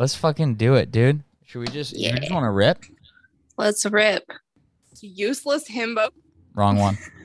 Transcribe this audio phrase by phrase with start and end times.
[0.00, 1.24] Let's fucking do it, dude.
[1.44, 2.32] Should we just you just Yeah.
[2.32, 2.86] want to rip?
[3.58, 4.24] Let's rip.
[5.02, 6.08] Useless himbo.
[6.54, 6.96] Wrong one.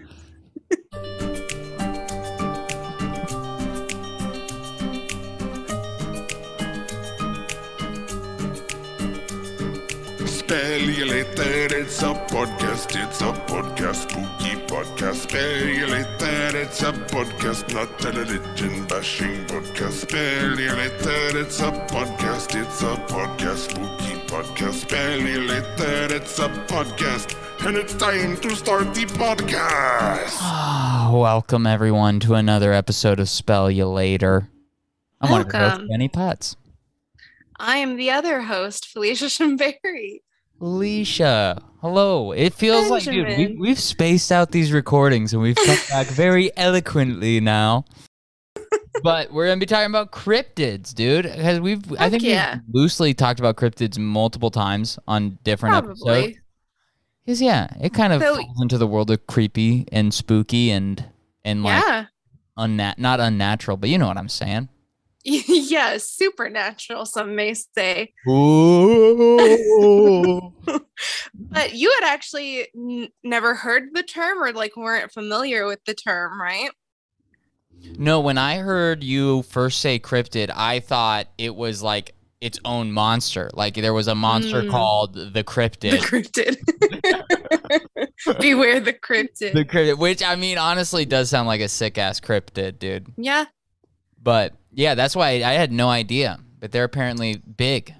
[10.55, 15.15] Spell You Later, it's a podcast, it's a podcast, spooky podcast.
[15.27, 19.91] Spell You Later, it's a podcast, not a religion bashing podcast.
[19.91, 24.73] Spell You Later, it's a podcast, it's a podcast, spooky podcast.
[24.75, 27.35] Spell You Later, it's a podcast,
[27.67, 30.37] and it's time to start the podcast.
[30.39, 34.47] Ah, welcome everyone to another episode of Spell You Later.
[35.19, 35.87] I'm one of your hosts, Welcome.
[35.89, 36.55] Benny Putz.
[37.59, 40.21] I am the other host, Felicia Shimberry.
[40.61, 42.31] Alicia, hello.
[42.31, 46.55] It feels like, dude, we, we've spaced out these recordings and we've come back very
[46.57, 47.85] eloquently now.
[49.03, 51.23] but we're gonna be talking about cryptids, dude.
[51.25, 52.55] Because we've, I think yeah.
[52.67, 56.37] we've loosely talked about cryptids multiple times on different episodes.
[57.25, 61.03] Because yeah, it kind of So- falls into the world of creepy and spooky and
[61.43, 62.05] and like Yeah.
[62.57, 64.69] unnat not unnatural, but you know what I'm saying.
[65.47, 68.13] yeah, supernatural, some may say.
[68.29, 70.53] Ooh.
[71.37, 75.93] But you had actually n- never heard the term or like weren't familiar with the
[75.93, 76.69] term, right?
[77.97, 82.91] no, when I heard you first say cryptid, I thought it was like its own
[82.91, 83.49] monster.
[83.53, 84.71] Like there was a monster Mm.
[84.71, 85.91] called the cryptid.
[85.91, 86.57] The cryptid.
[88.23, 88.39] cryptid.
[88.39, 89.53] Beware the cryptid.
[89.53, 93.07] The cryptid, which I mean, honestly, does sound like a sick ass cryptid, dude.
[93.17, 93.45] yeah.
[94.21, 96.39] But yeah, that's why I had no idea.
[96.59, 97.93] But they're apparently big,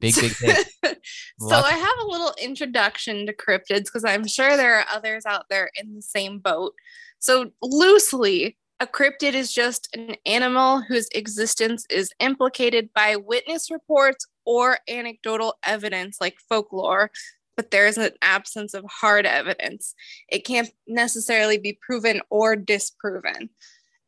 [0.00, 0.56] big, big, big.
[1.38, 5.46] so I have a little introduction to cryptids because I'm sure there are others out
[5.48, 6.74] there in the same boat.
[7.18, 14.26] So loosely, a cryptid is just an animal whose existence is implicated by witness reports
[14.44, 17.12] or anecdotal evidence like folklore,
[17.56, 19.94] but there is an absence of hard evidence.
[20.28, 23.50] It can't necessarily be proven or disproven.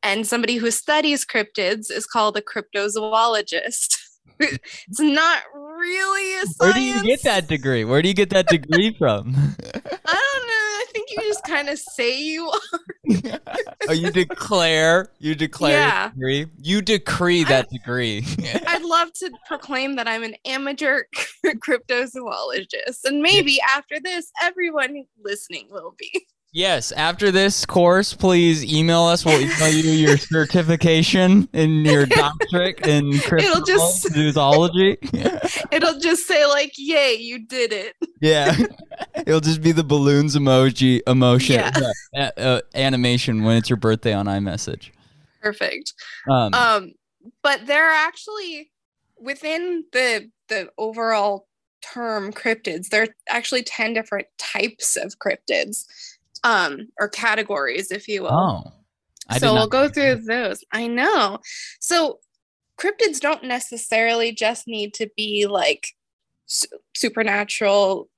[0.05, 3.97] And somebody who studies cryptids is called a cryptozoologist.
[4.39, 6.57] it's not really a science.
[6.59, 7.85] Where do you get that degree?
[7.85, 9.35] Where do you get that degree from?
[9.35, 10.65] I don't know.
[10.77, 12.49] I think you just kind of say you
[13.33, 13.41] are.
[13.89, 16.09] oh, you declare, you declare Yeah.
[16.11, 16.47] degree.
[16.61, 18.25] You decree that degree.
[18.67, 21.05] I'd love to proclaim that I'm an amateur
[21.47, 23.05] cryptozoologist.
[23.05, 26.27] And maybe after this, everyone listening will be.
[26.55, 26.91] Yes.
[26.93, 29.25] After this course, please email us.
[29.25, 30.17] We'll email you your
[30.65, 34.97] certification in your doctorate in It'll just- cryptozoology.
[35.73, 37.95] It'll just say, like, yay, you did it.
[38.23, 38.57] yeah,
[39.27, 41.91] it'll just be the balloons emoji, emotion, Yeah.
[42.17, 44.91] uh, uh, animation when it's your birthday on iMessage.
[45.43, 45.93] Perfect.
[46.31, 46.93] Um, Um,
[47.43, 48.71] but there are actually
[49.21, 51.47] within the the overall
[51.83, 55.85] term cryptids, there are actually 10 different types of cryptids.
[56.44, 58.32] Um, or categories, if you will.
[58.32, 58.72] oh,
[59.28, 60.62] I so we'll go through those.
[60.72, 61.38] I know.
[61.81, 62.19] So
[62.78, 65.88] cryptids don't necessarily just need to be like
[66.47, 68.09] su- supernatural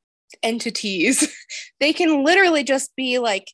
[0.42, 1.32] entities.
[1.80, 3.52] they can literally just be like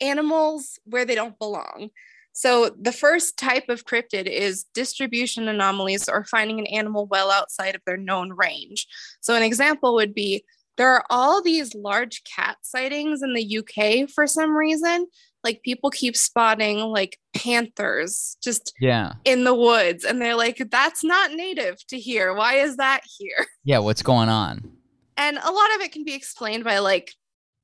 [0.00, 1.90] animals where they don't belong.
[2.32, 7.76] So the first type of cryptid is distribution anomalies or finding an animal well outside
[7.76, 8.88] of their known range.
[9.20, 10.44] So an example would be
[10.76, 15.06] there are all these large cat sightings in the UK for some reason.
[15.42, 21.04] Like people keep spotting like panthers just Yeah, in the woods and they're like that's
[21.04, 22.34] not native to here.
[22.34, 23.46] Why is that here?
[23.64, 23.78] yeah.
[23.78, 24.70] What's going on?
[25.16, 27.12] And a lot of it can be explained by like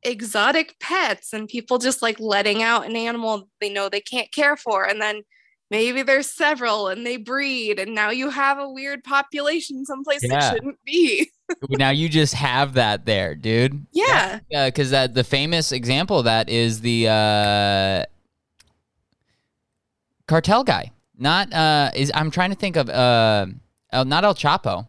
[0.02, 4.56] exotic pets and people just like letting out an animal they know they can't care
[4.56, 5.20] for and then
[5.70, 10.38] maybe there's several and they breed and now you have a weird population someplace Yeah.
[10.48, 11.30] it shouldn't be.
[11.68, 13.86] now you just have that there, dude.
[13.92, 14.40] Yeah.
[14.50, 18.04] because that the famous example of that is the uh,
[20.26, 20.92] cartel guy.
[21.18, 23.46] Not uh, is I'm trying to think of uh,
[23.92, 24.88] El, not El Chapo.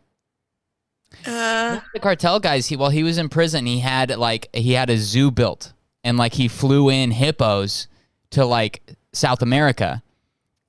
[1.25, 2.67] Uh The cartel guys.
[2.67, 6.17] He while he was in prison, he had like he had a zoo built, and
[6.17, 7.87] like he flew in hippos
[8.31, 8.81] to like
[9.11, 10.01] South America,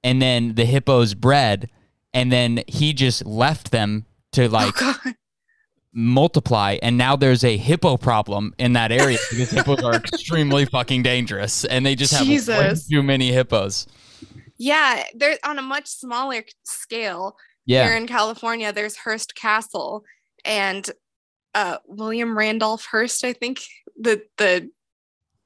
[0.02, 1.70] and then the hippos bred,
[2.12, 5.14] and then he just left them to like oh god.
[5.94, 11.02] Multiply and now there's a hippo problem in that area because hippos are extremely fucking
[11.02, 12.88] dangerous and they just have way Jesus.
[12.88, 13.86] too many hippos
[14.58, 17.36] Yeah, they're on a much smaller scale.
[17.66, 20.04] yeah Here in California, there's Hearst Castle
[20.44, 20.88] and
[21.54, 23.60] uh, William Randolph Hearst, I think
[24.00, 24.70] the the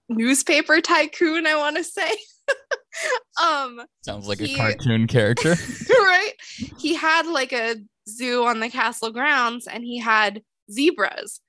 [0.09, 2.11] newspaper tycoon, I want to say.
[3.43, 5.57] um, sounds like he- a cartoon character
[5.91, 6.33] right?
[6.79, 7.77] He had like a
[8.08, 11.41] zoo on the castle grounds and he had zebras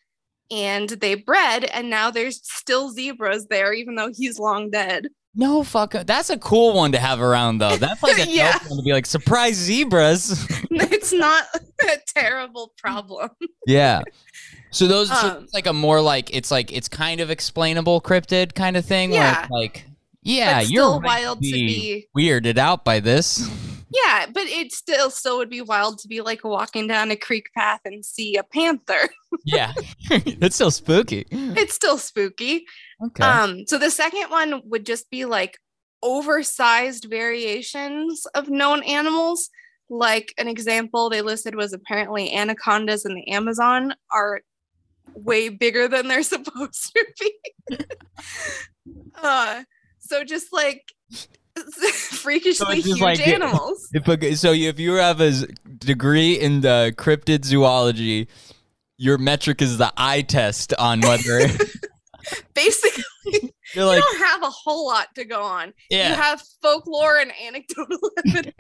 [0.50, 5.64] and they bred and now there's still zebras there even though he's long dead No
[5.64, 5.92] fuck.
[5.92, 7.76] That's a cool one to have around though.
[7.78, 8.58] That's like a Yeah.
[8.68, 10.48] one to be like surprise zebras.
[10.72, 11.46] it's not
[11.84, 13.30] a terrible problem
[13.68, 14.02] yeah.
[14.72, 18.02] So those so Um, it's like a more like it's like it's kind of explainable
[18.02, 19.14] cryptid kind of thing.
[19.14, 19.46] Yeah.
[19.52, 19.86] like
[20.24, 23.48] yeah, you're still right wild to be weirded out by this.
[23.94, 27.48] Yeah but it still still would be wild to be like walking down a creek
[27.56, 29.10] path and see a panther
[29.46, 29.74] yeah,
[30.12, 31.26] it's still spooky.
[31.32, 32.66] it's still spooky
[33.06, 33.24] Okay.
[33.24, 35.60] Um, so the second one would just be like
[36.02, 39.50] oversized variations of known animals.
[39.90, 44.42] Like an example they listed was apparently anacondas in the Amazon are
[45.14, 47.78] way bigger than they're supposed to be.
[49.22, 49.64] uh,
[50.00, 50.82] so just like
[51.92, 53.88] freakishly just huge like- animals.
[53.94, 55.32] If a, so, if you have a
[55.78, 58.28] degree in the cryptid zoology,
[58.98, 61.48] your metric is the eye test on whether
[62.54, 63.04] Basically,
[63.76, 65.74] you're like, you don't have a whole lot to go on.
[65.90, 66.10] Yeah.
[66.10, 68.54] You have folklore and anecdotal evidence.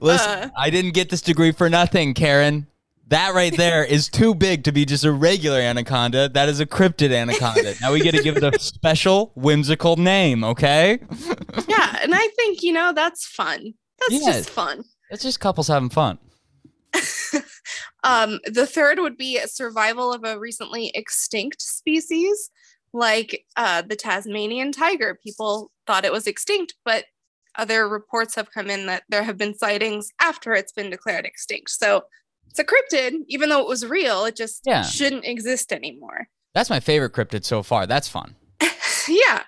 [0.00, 2.66] Listen, uh, I didn't get this degree for nothing, Karen.
[3.08, 6.28] That right there is too big to be just a regular anaconda.
[6.28, 7.74] That is a cryptid anaconda.
[7.80, 10.98] now we get to give it a special, whimsical name, okay?
[11.68, 13.74] yeah, and I think you know that's fun.
[14.00, 14.36] That's Yes.
[14.36, 14.82] just fun.
[15.10, 16.18] It's just couples having fun.
[18.04, 22.50] Um, the third would be a survival of a recently extinct species,
[22.92, 25.18] like uh, the Tasmanian tiger.
[25.20, 27.06] People thought it was extinct, but
[27.56, 31.70] other reports have come in that there have been sightings after it's been declared extinct.
[31.70, 32.02] So
[32.50, 34.82] it's a cryptid, even though it was real, it just Yeah.
[34.82, 36.28] shouldn't exist anymore.
[36.54, 37.86] That's my favorite cryptid so far.
[37.86, 38.34] That's fun.
[39.08, 39.42] yeah.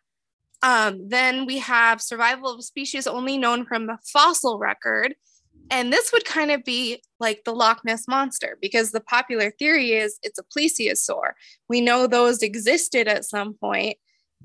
[0.63, 5.15] Um, then we have survival of species only known from the fossil record.
[5.71, 9.93] And this would kind of be like the Loch Ness monster because the popular theory
[9.93, 11.33] is it's a plesiosaur.
[11.69, 13.99] We know those existed at some point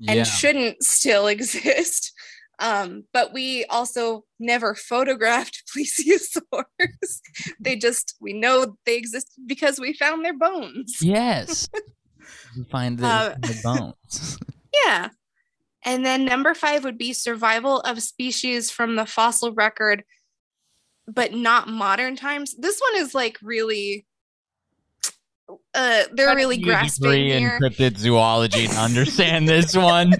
[0.06, 0.24] and yeah.
[0.24, 2.12] shouldn't still exist.
[2.60, 7.20] Um, but we also never photographed plesiosaurs.
[7.60, 10.98] they just, we know they exist because we found their bones.
[11.00, 11.68] Yes.
[12.56, 14.38] you find the, Uh, the bones.
[14.86, 15.10] Yeah.
[15.84, 20.02] And then number five would be survival of species from the fossil record,
[21.06, 22.56] but not modern times.
[22.58, 24.04] This one is like really,
[25.74, 27.58] uh, they're really You need a grasping here.
[27.62, 30.14] cryptid zoology to understand this one.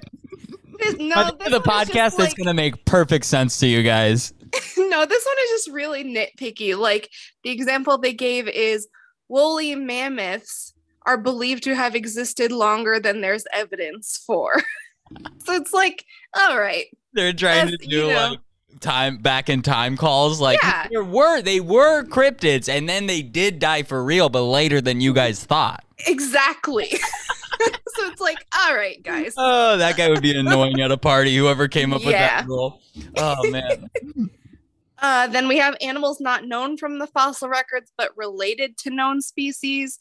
[0.85, 3.59] This- no, the, this the one is podcast that's like- going to make perfect sense
[3.61, 4.33] to you guys.
[4.77, 6.77] no, this one is just really nitpicky.
[6.79, 7.11] Like
[7.43, 8.87] the example they gave is
[9.29, 10.73] woolly mammoths
[11.07, 14.55] are believed to have existed longer than there's evidence for.
[15.45, 16.05] so it's like,
[16.39, 18.29] all right, They're trying to you do know.
[18.31, 18.39] like
[18.81, 20.41] time back in time calls.
[20.41, 20.87] Like Yeah.
[20.91, 25.01] there were they were cryptids, and then they did die for real, but later than
[25.01, 25.85] you guys thought.
[26.07, 26.93] exactly.
[27.89, 29.35] so it's like, all right, guys.
[29.37, 31.37] Oh, that guy would be annoying at a party.
[31.37, 32.81] Whoever came up with that rule.
[33.17, 33.91] Oh man.
[35.05, 39.21] Uh, then we have animals not known from the fossil records, but related to known
[39.21, 39.99] species.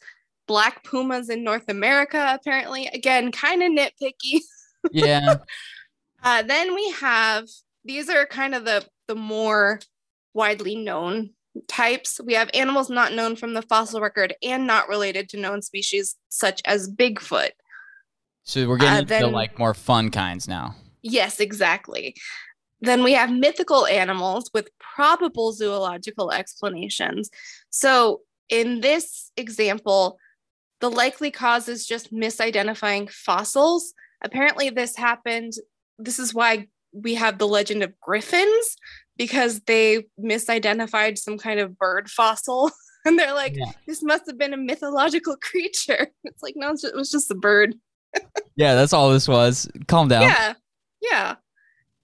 [0.47, 2.87] Black pumas in North America, apparently.
[2.87, 4.39] Again, kind of nitpicky.
[4.91, 5.35] Yeah.
[6.21, 7.47] Uh, then we have
[7.85, 9.79] these are kind of the the more
[10.33, 11.29] widely known
[11.67, 12.19] types.
[12.23, 16.15] We have animals not known from the fossil record and not related to known species,
[16.29, 17.51] such as Bigfoot.
[18.43, 20.75] So we're getting Uh, into like more fun kinds now.
[21.01, 22.15] Yes, exactly.
[22.81, 27.29] Then we have mythical animals with probable zoological explanations.
[27.69, 30.19] So, in this example,
[30.81, 33.93] the likely cause is just misidentifying fossils.
[34.21, 35.53] Apparently, this happened.
[35.97, 38.75] This is why we have the legend of griffins
[39.25, 42.71] because they misidentified some kind of bird fossil.
[43.05, 43.73] And they're like, Yeah.
[43.85, 46.07] this must have been a mythological creature.
[46.23, 47.75] It's like, no, it was just a bird.
[48.55, 49.67] Yeah, that's all this was.
[49.87, 50.21] Calm down.
[50.21, 50.53] Yeah.
[51.01, 51.35] Yeah.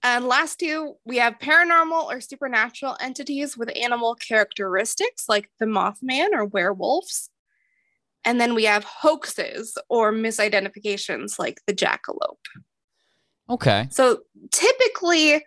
[0.02, 6.30] And last two, we have paranormal or supernatural entities with animal characteristics like the Mothman
[6.34, 7.30] or werewolves.
[8.26, 12.44] And then we have hoaxes or misidentifications like the jackalope.
[13.48, 13.88] Okay.
[13.90, 15.44] So typically,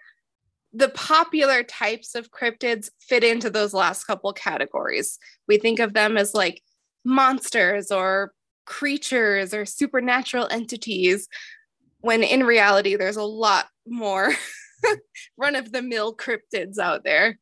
[0.74, 5.20] the popular types of cryptids fit into those last couple categories.
[5.48, 6.62] We think of them as like
[7.06, 8.34] monsters or
[8.65, 11.27] creatures or supernatural entities,
[12.01, 14.34] when in reality, there's a lot more
[15.38, 17.39] run of the mill cryptids out there.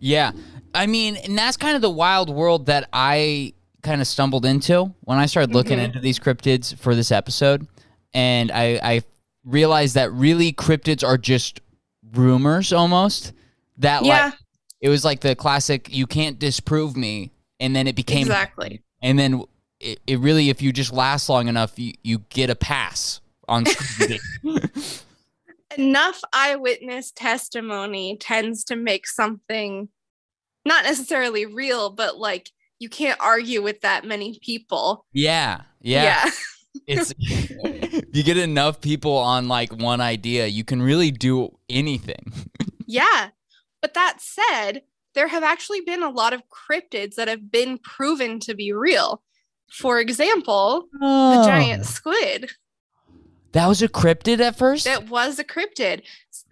[0.00, 0.32] Yeah.
[0.74, 4.92] I mean, and that's kind of the wild world that I kind of stumbled into
[5.02, 5.84] when I started looking Mhm.
[5.84, 7.66] into these cryptids for this episode.
[8.12, 9.02] And I, I
[9.44, 11.60] realized that really cryptids are just
[12.12, 13.32] rumors almost
[13.78, 14.26] that Yeah.
[14.26, 14.34] like
[14.80, 18.82] it was like the classic you can't disprove me and then it became exactly.
[19.02, 19.42] and then
[19.80, 23.64] it, it really if you just last long enough you, you get a pass on
[25.76, 29.88] Enough eyewitness testimony tends to make something
[30.64, 35.04] not necessarily real, but like you can't argue with that many people.
[35.12, 36.30] yeah yeah yeah,
[36.86, 42.32] it's if you get enough people on like one idea you can really do anything
[42.88, 43.28] Yeah.
[43.80, 44.82] But that said,
[45.14, 49.22] there have actually been a lot of cryptids that have been proven to be real.
[49.70, 51.46] For example, the oh.
[51.46, 52.50] giant squid.
[53.52, 56.02] that was a cryptid at first that was a cryptid.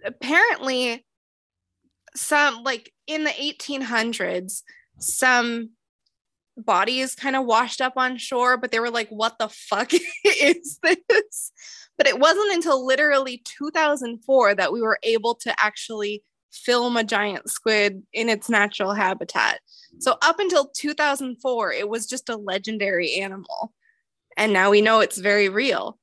[0.05, 1.03] Apparently,
[2.15, 4.61] some like in the 1800s,
[4.99, 5.71] some
[6.57, 9.91] bodies kind of washed up on shore, but they were like, what the fuck
[10.23, 11.51] is this?
[11.97, 17.49] But it wasn't until literally 2004 that we were able to actually film a giant
[17.49, 19.59] squid in its natural habitat.
[19.99, 23.73] So, up until 2004, it was just a legendary animal.
[24.35, 25.97] And now we know it's very real.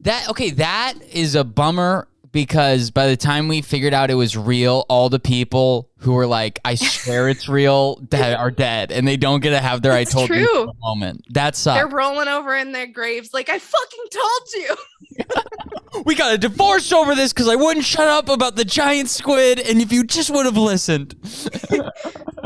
[0.00, 4.36] That okay, that is a bummer because by the time we figured out it was
[4.36, 9.06] real, all the people who were like, "I swear it's real," that are dead, and
[9.06, 10.66] they don't get to have their "I told you" true.
[10.66, 11.24] so moment.
[11.30, 11.78] That sucks.
[11.78, 14.76] They're rolling over in their graves like I fucking told you.
[16.06, 19.60] We got a divorce over this because I wouldn't shut up about the giant squid,
[19.60, 21.14] and if you just would have listened.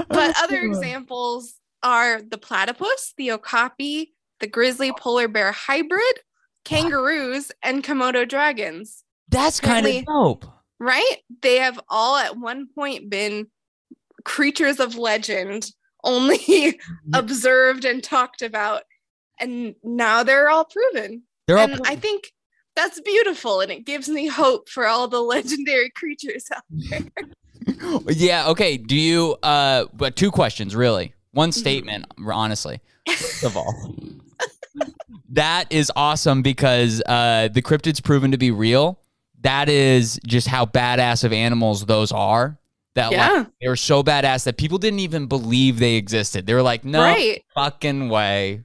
[0.08, 6.20] But other examples are the platypus, the okapi, the grizzly polar bear hybrid,
[6.64, 9.04] kangaroos, and Komodo dragons.
[9.28, 10.44] That's kind of dope.
[10.78, 11.16] Right?
[11.42, 13.46] They have all at one point been
[14.24, 15.70] creatures of legend,
[16.04, 16.78] only
[17.14, 18.82] observed and talked about,
[19.40, 21.22] and now they're all proven.
[21.46, 22.32] They're all and I think
[22.74, 28.00] that's beautiful, and it gives me hope for all the legendary creatures out there.
[28.12, 28.48] yeah.
[28.48, 28.76] Okay.
[28.76, 29.36] Do you?
[29.42, 31.14] Uh, but two questions really.
[31.32, 31.60] One Mm-hmm.
[31.60, 32.80] statement, honestly.
[33.08, 33.94] First of all,
[35.30, 38.98] that is awesome because uh, the cryptid's proven to be real.
[39.46, 42.58] That is just how badass of animals those are.
[42.96, 46.46] That like, they were so badass that people didn't even believe they existed.
[46.46, 47.44] They were like, "No Right.
[47.54, 48.64] fucking way."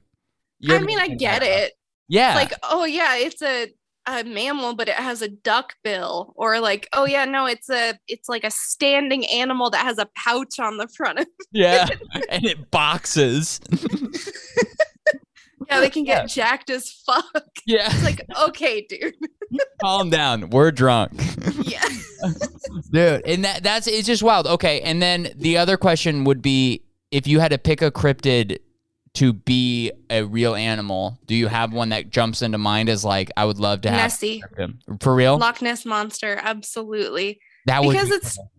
[0.58, 1.72] You're mean, I get that up." it.
[2.08, 2.34] Yeah.
[2.34, 3.68] like oh yeah it's a,
[4.06, 7.98] a mammal but it has a duck bill or like oh yeah no it's a
[8.06, 11.86] it's like a standing animal that has a pouch on the front of yeah.
[12.28, 13.60] and it boxes.
[15.74, 16.26] yeah they can get Yeah.
[16.26, 17.26] jacked as fuck
[17.66, 17.88] yeah.
[17.90, 19.14] it's like okay dude
[19.82, 20.48] Calm down.
[20.48, 21.12] We're drunk.
[21.64, 21.82] yeah
[22.90, 24.46] Dude, and that that's it's just wild.
[24.46, 28.58] Okay, and then the other question would be if you had to pick a cryptid
[29.14, 33.30] to be a real animal, do you have one that jumps into mind as like
[33.36, 34.42] I would love to have nessie
[35.00, 35.36] for real?
[35.38, 38.50] loch ness monster absolutely that would because be it's- cool.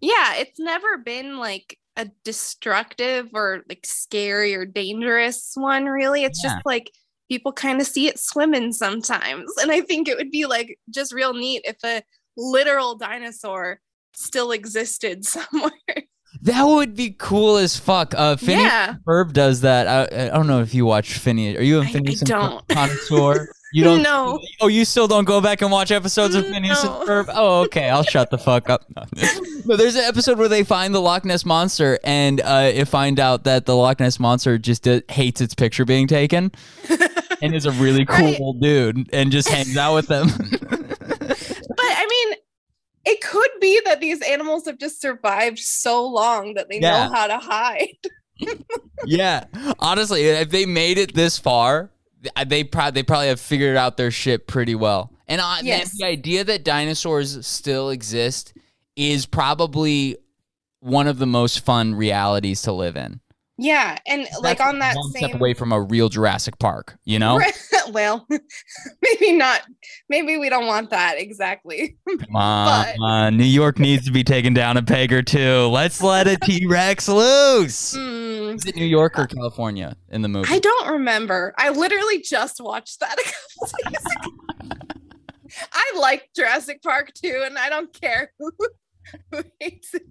[0.00, 6.42] yeah it's never been like a destructive or like scary or dangerous one really it's
[6.42, 6.50] Yeah.
[6.54, 6.90] just like
[7.28, 11.12] people kind of see it swimming sometimes and i think it would be like just
[11.12, 12.02] real neat if a
[12.36, 13.80] literal dinosaur
[14.14, 15.72] still existed somewhere
[16.42, 18.14] that would be cool as fuck.
[18.14, 19.88] Uh, Phineas yeah Ferb does that.
[19.88, 21.58] I, I don't know if you watch Phineas.
[21.58, 22.68] Are you a I- I Phineas and Ferb don't.
[22.68, 23.48] connoisseur?
[23.72, 24.02] You don't.
[24.02, 24.40] No.
[24.60, 27.00] Oh, you still don't go back and watch episodes of Phineas No.
[27.00, 27.26] and Ferb?
[27.34, 27.90] Oh, okay.
[27.90, 28.84] I'll shut the fuck up.
[28.96, 29.04] No.
[29.66, 33.20] No, there's an episode where they find the Loch Ness monster, and uh, it find
[33.20, 36.50] out that the Loch Ness monster just uh, hates its picture being taken,
[37.42, 38.60] and is a really cool Right.
[38.62, 40.28] dude, and just hangs out with them.
[40.68, 41.28] but
[41.78, 42.38] i mean
[43.04, 47.06] it could be that these animals have just survived so long that they Yeah.
[47.08, 47.88] know how to hide
[49.04, 49.44] yeah,
[49.80, 51.90] honestly, if they made it this far,
[52.46, 55.12] they probably they probably have figured out their shit pretty well.
[55.26, 55.96] And uh, man, Yes.
[55.98, 58.52] the idea that dinosaurs still exist
[58.96, 60.16] is probably
[60.80, 63.20] one of the most fun realities to live in.
[63.58, 67.18] Yeah and like on that one same step away from a real Jurassic Park, you
[67.18, 67.40] know?
[67.90, 68.26] well,
[69.02, 69.62] maybe not.
[70.08, 71.96] Maybe we don't want that exactly.
[72.08, 73.36] Come on, But- on.
[73.36, 75.66] New York needs to be taken down a peg or two.
[75.66, 77.94] Let's let a T Rex loose.
[77.94, 78.00] Hmm,
[78.54, 80.48] Is it New York or California in the movie?
[80.52, 81.54] I don't remember.
[81.58, 84.34] I literally just watched that a couple days ago.
[85.72, 88.50] I like Jurassic Park too, and I don't care who,
[89.32, 90.02] who hates it.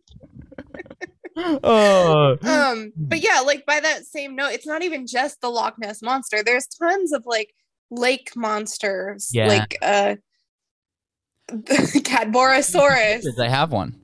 [1.38, 5.76] Oh, Um, but yeah, like by that same note, it's not even just the Loch
[5.80, 6.44] Ness monster.
[6.44, 7.54] There's tons of like
[7.92, 9.48] lake monsters, Yeah.
[9.48, 10.16] like uh,
[11.48, 13.24] the Cadborosaurus.
[13.40, 14.00] I have one.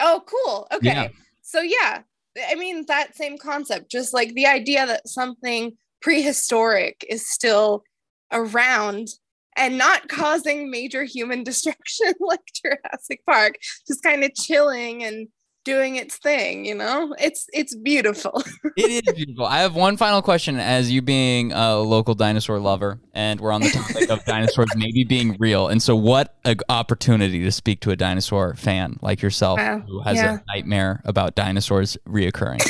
[0.00, 0.66] Oh, cool.
[0.72, 0.86] Okay.
[0.88, 1.08] Yeah.
[1.42, 2.02] So yeah,
[2.50, 7.84] I mean that same concept, just like the idea that something prehistoric is still
[8.32, 9.08] around
[9.56, 13.54] and not causing major human destruction like Jurassic Park,
[13.86, 15.28] just kind of chilling and
[15.64, 17.14] doing its thing, you know?
[17.18, 18.42] It's it's beautiful.
[18.76, 19.46] it is beautiful.
[19.46, 23.62] I have one final question as you being a local dinosaur lover, and we're on
[23.62, 25.68] the topic of dinosaurs maybe being real.
[25.68, 29.80] And so, what an opportunity to speak to a dinosaur fan like yourself Wow.
[29.86, 30.38] who has Yeah.
[30.38, 32.60] a nightmare about dinosaurs reoccurring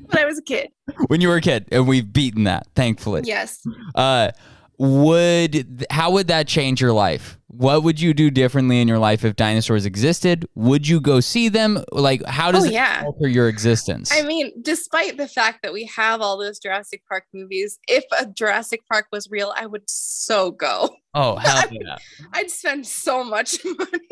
[0.06, 0.70] when I was a kid.
[1.08, 3.22] when you were a kid, and we've beaten that, thankfully.
[3.26, 3.66] Yes.
[3.96, 4.32] Uh,
[4.78, 7.38] would how would that change your life?
[7.48, 10.46] What would you do differently in your life if dinosaurs existed?
[10.56, 11.84] Would you go see them?
[11.94, 13.04] Like, how does Oh, it yeah.
[13.06, 14.12] alter your existence?
[14.12, 18.26] I mean, despite the fact that we have all those Jurassic Park movies, if a
[18.26, 20.90] Jurassic Park was real, I would so go.
[21.14, 21.96] oh hell yeah!
[22.34, 24.10] I'd spend so much money.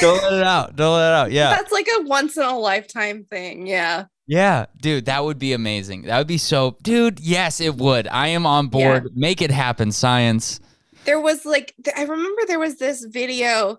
[0.00, 0.76] Don't let it out.
[0.76, 1.32] Don't let it out.
[1.32, 1.50] Yeah.
[1.50, 3.66] That's like a once in a lifetime thing.
[3.66, 4.04] Yeah.
[4.26, 6.02] Yeah, dude, that would be amazing.
[6.02, 7.20] That would be so, dude.
[7.20, 8.06] Yes, it would.
[8.08, 9.10] I am on board.
[9.14, 10.60] Make it happen, science.
[11.04, 13.78] There was like, I remember there was this video.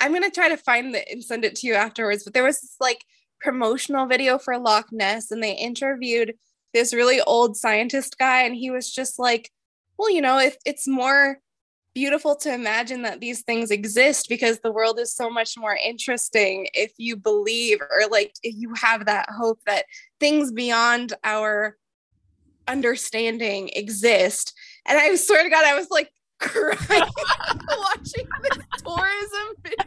[0.00, 2.44] I'm going to try to find it and send it to you afterwards, but there
[2.44, 3.04] was this like
[3.40, 6.34] promotional video for Loch Ness and they interviewed
[6.72, 9.50] this really old scientist guy and he was just like,
[9.98, 11.38] well, you know, if it's more
[11.94, 16.68] beautiful to imagine that these things exist because the world is so much more interesting
[16.74, 19.84] if you believe or like if you have that hope that
[20.20, 21.76] things beyond our
[22.66, 24.52] understanding exist.
[24.86, 26.10] And I swear to God, I was like
[26.40, 26.76] crying
[27.78, 29.84] watching this tourism video.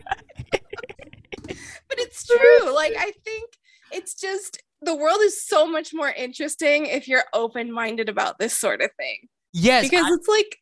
[1.88, 2.74] but it's true.
[2.76, 3.52] Like, I think
[3.92, 8.56] it's just the world is so much more interesting if you're open minded about this
[8.58, 10.58] sort of thing Yes, because I- it's like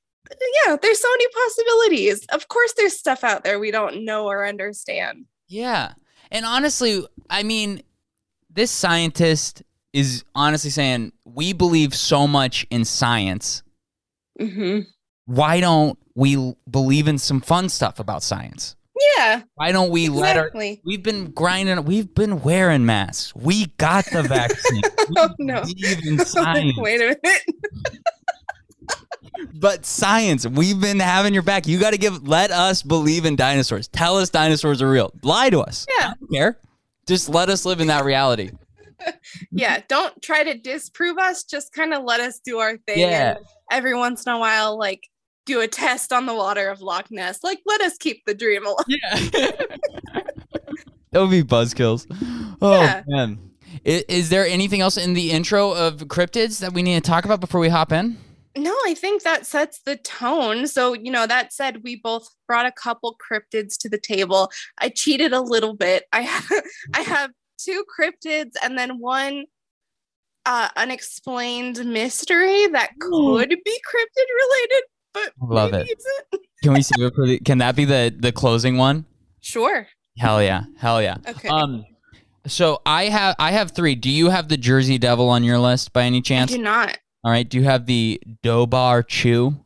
[0.66, 4.46] yeah there's so many possibilities of course there's stuff out there we don't know or
[4.46, 5.94] understand yeah.
[6.32, 7.84] And honestly, I mean,
[8.50, 9.62] this scientist
[9.94, 13.62] is honestly saying we believe so much in science.
[14.42, 14.80] hmm
[15.26, 18.76] Why don't we believe in some fun stuff about science?
[19.18, 20.50] yeah Why don't we let our
[20.84, 21.86] We've been grinding.
[21.86, 23.36] We've been wearing masks.
[23.36, 24.82] We got the vaccine.
[25.10, 25.62] We Oh, no.
[25.62, 26.74] believe in science.
[26.78, 27.42] wait a minute
[29.54, 31.68] But science, we've been having your back.
[31.68, 32.28] You got to give.
[32.28, 33.88] Let us believe in dinosaurs.
[33.88, 35.14] Tell us dinosaurs are real.
[35.24, 35.86] Lie to us.
[36.00, 36.14] Yeah.
[36.32, 36.58] Care.
[37.08, 38.52] Just let us live in that reality.
[39.52, 43.36] yeah don't try to disprove us just kind of let us do our thing Yeah.
[43.36, 45.10] and every once in a while like
[45.46, 48.66] do a test on the water of loch ness like let us keep the dream
[48.66, 49.16] alive Yeah.
[51.12, 52.08] that would be buzzkills.
[52.62, 53.04] Oh Yeah.
[53.08, 53.52] man.
[53.84, 57.26] Is, is there anything else in the intro of cryptids that we need to talk
[57.26, 58.18] about before we hop in?
[58.58, 60.68] No, I think that sets the tone.
[60.68, 64.50] So, you know, that said, we both brought a couple cryptids to the table.
[64.78, 66.06] I cheated a little bit.
[66.14, 66.64] I have,
[66.94, 69.46] I have two cryptids and then one
[70.46, 75.88] uh, unexplained mystery that could be cryptid related, but Love it.
[75.88, 76.44] isn't.
[76.64, 79.06] Can we see it Can that be the the closing one?
[79.42, 79.88] Sure.
[80.18, 80.64] Hell yeah.
[80.78, 81.18] Hell yeah.
[81.28, 81.48] Okay.
[81.48, 81.86] Um,
[82.48, 83.96] so I have I have three.
[83.96, 86.52] Do you have the Jersey Devil on your list by any I chance?
[86.52, 86.98] do not.
[87.26, 87.48] All right.
[87.50, 89.58] Do you have the Dobhar-chú?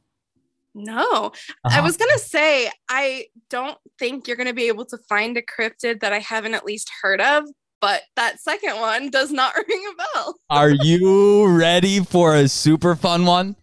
[0.74, 1.34] No.
[1.66, 1.82] I Uh-huh.
[1.84, 5.42] was going to say, I don't think you're going to be able to find a
[5.42, 7.44] cryptid that I haven't at least heard of,
[7.82, 10.36] but that second one does not ring a bell.
[10.50, 13.58] Are you ready for a super fun one?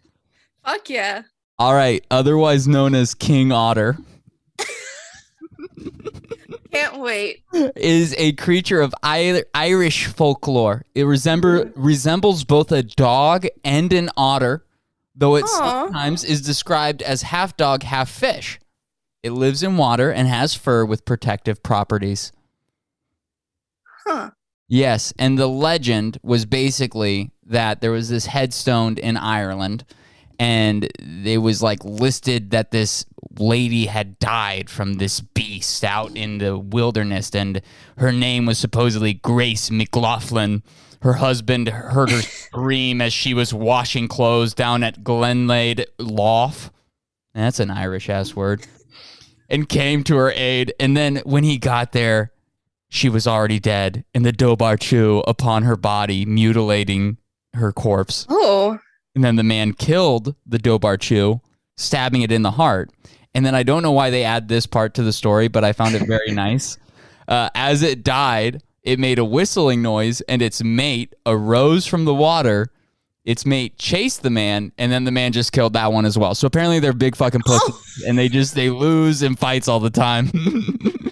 [0.62, 1.22] Fuck yeah.
[1.58, 2.04] All right.
[2.10, 3.96] Otherwise known as King Otter.
[6.76, 7.42] Can't wait.
[7.74, 10.84] is a creature of Irish folklore.
[10.94, 11.72] It resemble, mm.
[11.74, 14.64] resembles both a dog and an otter,
[15.14, 15.46] though it Aw.
[15.46, 18.58] sometimes is described as half dog, half fish.
[19.22, 22.32] It lives in water and has fur with protective properties.
[24.06, 24.30] Huh.
[24.68, 29.84] Yes, and the legend was basically that there was this headstone in Ireland,
[30.38, 30.88] and
[31.24, 33.04] it was like listed that this
[33.38, 37.60] lady had died from this beast out in the wilderness, and
[37.98, 40.62] her name was supposedly Grace McLaughlin.
[41.02, 46.70] Her husband heard her scream as she was washing clothes down at Glenade Lough.
[47.34, 48.66] That's an Irish ass word.
[49.48, 50.72] And came to her aid.
[50.80, 52.32] And then when he got there,
[52.88, 57.18] she was already dead, and the Dobhar-chú upon her body, mutilating
[57.54, 58.26] her corpse.
[58.28, 58.78] Oh.
[59.16, 61.40] And then the man killed the Dobhar-chú,
[61.76, 62.90] stabbing it in the heart.
[63.34, 65.72] And then I don't know why they add this part to the story, but I
[65.72, 66.76] found it very nice.
[67.26, 72.14] Uh, as it died, it made a whistling noise, and its mate arose from the
[72.14, 72.70] water.
[73.24, 76.34] Its mate chased the man, and then the man just killed that one as well.
[76.34, 79.90] So apparently they're big fucking pussies, and they just they lose in fights all the
[79.90, 80.30] time.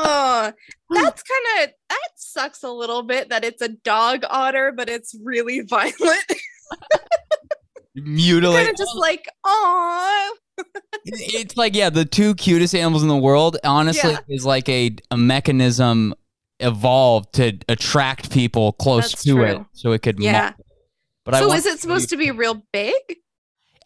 [0.00, 0.52] Oh.
[0.90, 5.14] That's kind of that sucks a little bit that it's a dog otter, but it's
[5.22, 5.92] really violent.
[7.94, 8.56] Mutilate.
[8.56, 10.36] kind of just like, oh,
[11.04, 13.56] it's like yeah, the two cutest animals in the world.
[13.64, 14.18] Honestly, Yeah.
[14.28, 16.14] is like a a mechanism
[16.60, 19.44] evolved to attract people close That's to true.
[19.44, 20.20] it, so it could.
[20.20, 20.52] Yeah.
[21.24, 22.94] But I so is it supposed to be real big?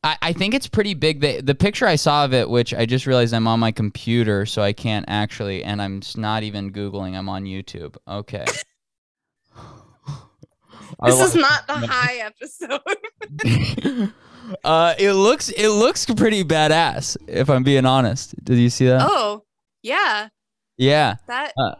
[0.04, 1.20] I, I think it's pretty big.
[1.20, 4.46] The, the picture I saw of it, which I just realized I'm on my computer,
[4.46, 7.96] so I can't actually, and I'm not even Googling, I'm on YouTube.
[8.08, 8.44] Okay.
[11.06, 12.80] This is not the high episode.
[14.64, 17.16] uh, it looks it looks pretty badass.
[17.28, 19.06] If I'm being honest, did you see that?
[19.08, 19.44] oh,
[19.82, 20.28] yeah.
[20.76, 21.16] Yeah.
[21.28, 21.74] That Uh,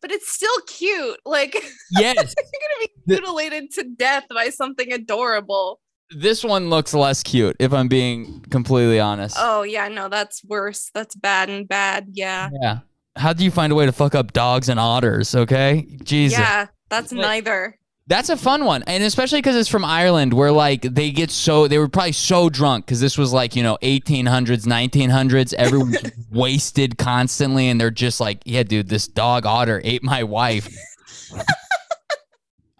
[0.00, 1.18] but it's still cute.
[1.24, 1.52] Like
[1.90, 2.14] Yes.
[2.14, 5.80] you're gonna be The- mutilated to death by something adorable.
[6.10, 7.56] this one looks less cute.
[7.58, 9.36] If I'm being completely honest.
[9.38, 10.90] Oh yeah, no, that's worse.
[10.94, 12.08] That's bad and bad.
[12.12, 12.50] Yeah.
[12.62, 12.78] Yeah.
[13.16, 15.34] How do you find a way to fuck up dogs and otters?
[15.34, 15.98] Okay.
[16.04, 16.38] Jesus.
[16.38, 17.76] Yeah, that's neither.
[18.08, 21.68] That's a fun one, and especially because it's from Ireland, where like they get so
[21.68, 25.52] they were probably so drunk because this was like you know 1800s, 1900s.
[25.52, 25.98] Everyone's
[26.30, 30.74] wasted constantly, and they're just like, yeah, dude, this dog otter ate my wife.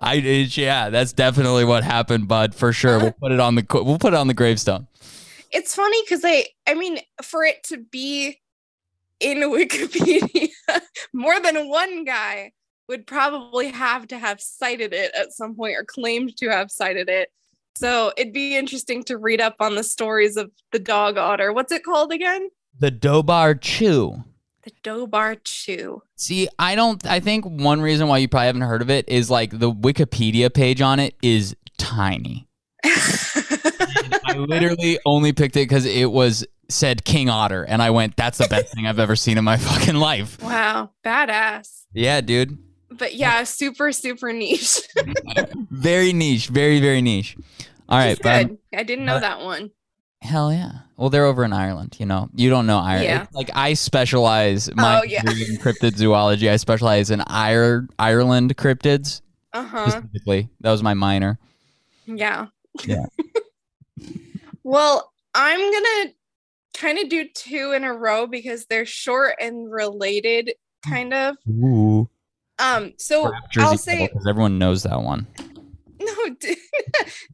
[0.00, 2.98] I yeah, that's definitely what happened, bud, for sure.
[2.98, 4.86] We'll put it on the we'll put it on the gravestone.
[5.52, 8.40] It's funny because I I mean, for it to be
[9.20, 10.48] in Wikipedia,
[11.12, 12.52] more than one guy
[12.88, 17.08] would probably have to have cited it at some point or claimed to have cited
[17.08, 17.28] it.
[17.76, 21.52] So it'd be interesting to read up on the stories of the dog otter.
[21.52, 22.48] What's it called again?
[22.80, 24.24] The Dobhar-chú.
[24.62, 26.00] The Dobhar-chú.
[26.16, 27.04] See, I don't.
[27.06, 30.52] I think one reason why you probably haven't heard of it is like the Wikipedia
[30.52, 32.48] page on it is tiny.
[32.84, 38.38] I literally only picked it because it was said King Otter, and I went, "That's
[38.38, 41.84] the best thing I've ever seen in my fucking life." wow, badass.
[41.92, 42.58] Yeah, dude.
[42.98, 44.80] But yeah, super, super niche.
[45.70, 46.48] Very niche.
[46.48, 47.36] Very very niche.
[47.88, 48.58] All right, good.
[48.76, 49.70] I didn't know that one.
[50.20, 50.70] hell yeah.
[50.96, 51.96] Well, they're over in Ireland.
[52.00, 53.04] You know, you don't know Ireland.
[53.04, 53.26] Yeah.
[53.32, 55.20] Like I specialize my Oh, yeah.
[55.20, 56.50] in cryptid zoology.
[56.50, 59.90] I specialize in Ire- Ireland cryptids Uh huh.
[59.90, 60.48] specifically.
[60.60, 61.38] That was my minor.
[62.06, 62.46] Yeah.
[62.84, 63.06] Yeah.
[64.64, 66.12] well, I'm gonna
[66.74, 70.52] kind of do two in a row because they're short and related,
[70.84, 71.36] kind of.
[71.48, 72.08] Ooh.
[72.58, 75.26] Um, so I'll say because everyone knows that one.
[76.00, 76.12] no,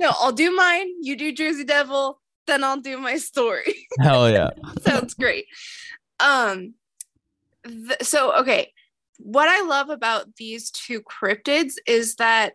[0.01, 0.13] no.
[0.19, 0.89] I'll do mine.
[1.01, 3.87] You do Jersey Devil, then I'll do my story.
[4.01, 4.51] Hell yeah.
[4.81, 5.47] Sounds great.
[6.21, 6.75] Um,
[7.65, 8.73] th- so okay,
[9.19, 12.55] what I love about these two cryptids is that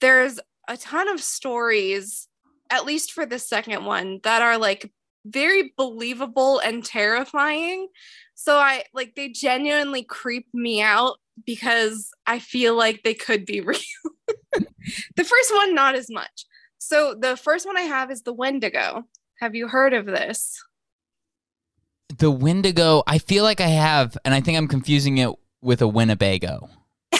[0.00, 2.28] there's a ton of stories,
[2.70, 4.90] at least for the second one, that are like
[5.26, 7.88] very believable and terrifying.
[8.34, 13.60] So I like they genuinely creep me out because I feel like they could be
[13.62, 13.78] real.
[15.16, 16.46] the first one, not as much.
[16.78, 19.04] So the first one I have is the Wendigo.
[19.40, 20.62] Have you heard of this?
[22.18, 25.30] The Wendigo, I feel like I have, and I think I'm confusing it
[25.62, 26.68] with a Winnebago.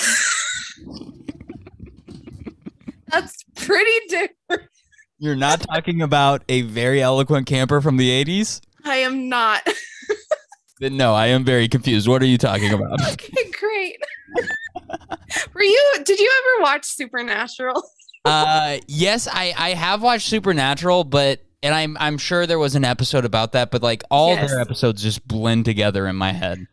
[3.09, 4.71] That's pretty different.
[5.19, 8.61] You're not talking about a very eloquent camper from the 80s?
[8.85, 9.67] I am not.
[10.81, 12.09] Then no, I am very confused.
[12.09, 13.01] What are you talking about?
[13.13, 13.97] okay, great.
[15.55, 17.83] Were you did you ever watch Supernatural?
[18.25, 22.85] uh, yes, I, I have watched Supernatural, but and I'm I'm sure there was an
[22.85, 24.51] episode about that, but like all Yes.
[24.51, 26.67] their episodes just blend together in my head.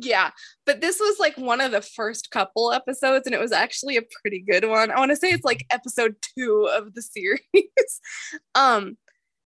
[0.00, 0.30] yeah,
[0.66, 4.02] but this was like one of the first couple episodes and it was actually a
[4.20, 4.90] pretty good one.
[4.90, 7.40] I want to say it's like episode 2 of the series.
[8.54, 8.96] um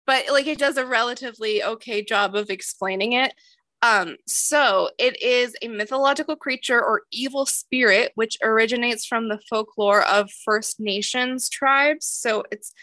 [0.07, 3.33] but like it does a relatively okay job of explaining it.
[3.81, 10.03] Um, so it is a mythological creature or evil spirit which originates from the folklore
[10.03, 12.05] of First Nations tribes.
[12.05, 12.73] So it's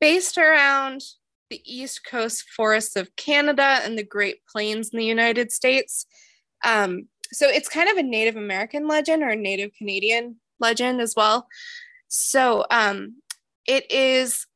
[0.00, 1.02] based around
[1.50, 6.06] the East Coast forests of Canada and the Great Plains in the United States.
[6.64, 11.14] Um, so it's kind of a Native American legend or a Native Canadian legend as
[11.16, 11.46] well.
[12.08, 13.16] So um,
[13.66, 14.46] it is,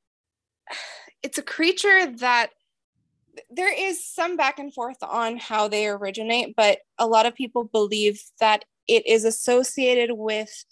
[1.22, 2.50] it's a creature that
[3.50, 7.64] there is some back and forth on how they originate, but a lot of people
[7.64, 10.64] believe that it is associated with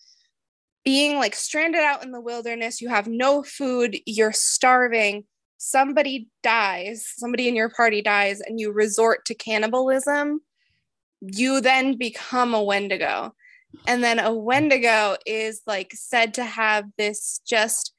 [0.84, 2.80] being like stranded out in the wilderness.
[2.80, 5.24] You have no food, you're starving,
[5.58, 10.40] somebody dies, somebody in your party dies, and you resort to cannibalism.
[11.20, 13.34] You then become a Wendigo.
[13.86, 17.94] And then a Wendigo is like said to have this just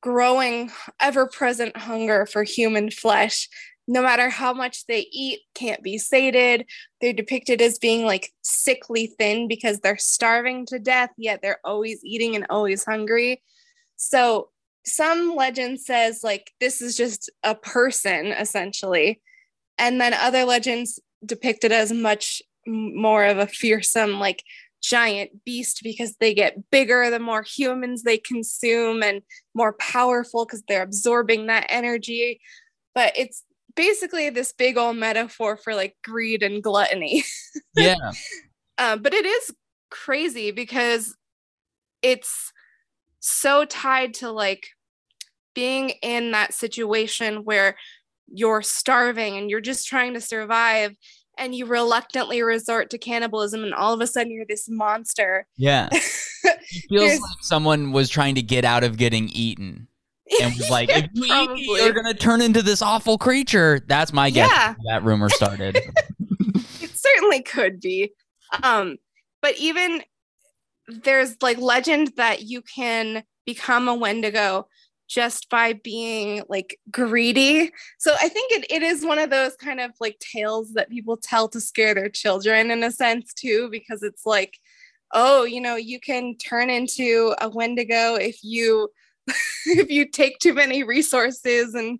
[0.00, 0.70] growing,
[1.00, 3.48] ever present hunger for human flesh
[3.90, 6.64] no matter how much they eat, can't be sated.
[7.00, 11.98] They're depicted as being like sickly thin because they're starving to death, yet they're always
[12.04, 13.42] eating and always hungry.
[13.96, 14.50] So
[14.86, 19.20] some legend says like this is just a person essentially
[19.76, 24.42] and then other legends depict it as much more of a fearsome like
[24.82, 29.20] giant beast because they get bigger the more humans they consume and
[29.52, 32.40] more powerful because they're absorbing that energy
[32.94, 33.44] but it's
[33.80, 37.24] basically this big old metaphor for like greed and gluttony
[37.74, 38.12] Yeah.
[38.76, 39.54] uh, but it is
[39.90, 41.16] crazy because
[42.02, 42.52] it's
[43.20, 44.66] so tied to like
[45.54, 47.74] being in that situation where
[48.28, 50.94] you're starving and you're just trying to survive
[51.38, 55.88] and you reluctantly resort to cannibalism and all of a sudden you're this monster Yeah.
[56.72, 59.88] It feels like someone was trying to get out of getting eaten
[60.40, 61.64] and was like, if eat me, Probably.
[61.64, 63.80] you're gonna turn into this awful creature.
[63.86, 64.50] That's my guess.
[64.50, 64.74] Yeah.
[64.86, 65.76] That rumor started.
[66.80, 68.12] it certainly could be
[68.62, 68.96] um
[69.42, 70.02] but even
[70.88, 74.66] there's like legend that you can become a wendigo
[75.08, 79.80] just by being like greedy so i think it, it is one of those kind
[79.80, 84.02] of like tales that people tell to scare their children in a sense too because
[84.02, 84.58] it's like
[85.12, 88.88] oh you know you can turn into a wendigo if you
[89.66, 91.98] if you take too many resources and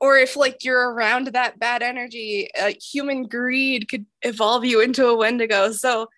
[0.00, 5.06] or if like you're around that bad energy uh, human greed could evolve you into
[5.06, 6.08] a wendigo so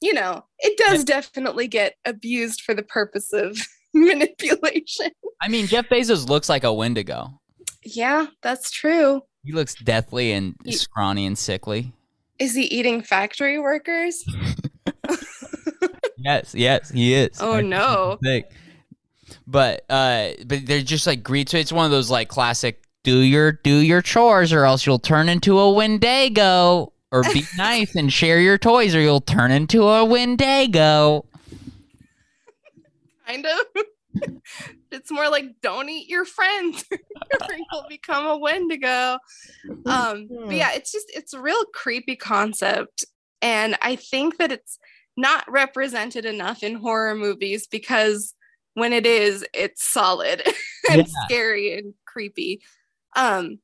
[0.00, 3.58] you know it does definitely get abused for the purpose of
[3.94, 5.10] manipulation
[5.42, 7.40] I mean, Jeff Bezos looks like a Wendigo.
[7.84, 11.92] yeah that's true He looks deathly and You- scrawny and sickly.
[12.38, 14.24] is he eating factory workers
[16.18, 17.36] Yes, yes, he is.
[17.40, 18.50] oh I- no Sick.
[19.46, 21.48] But uh, but they're just like greed.
[21.48, 24.98] So it's one of those like classic do your do your chores or else you'll
[24.98, 26.92] turn into a Wendigo.
[27.12, 31.24] Or be nice and share your toys or you'll turn into a Wendigo.
[33.26, 33.82] kind of
[34.92, 36.84] it's more like don't eat your friends
[37.72, 39.18] you'll become a wendigo
[39.86, 43.04] um but yeah it's just it's a real creepy concept
[43.42, 44.78] and i think that it's
[45.16, 48.34] not represented enough in horror movies because
[48.76, 50.42] when it is it's solid.
[50.88, 51.24] And Yeah.
[51.24, 52.62] scary and creepy.
[53.16, 53.58] Um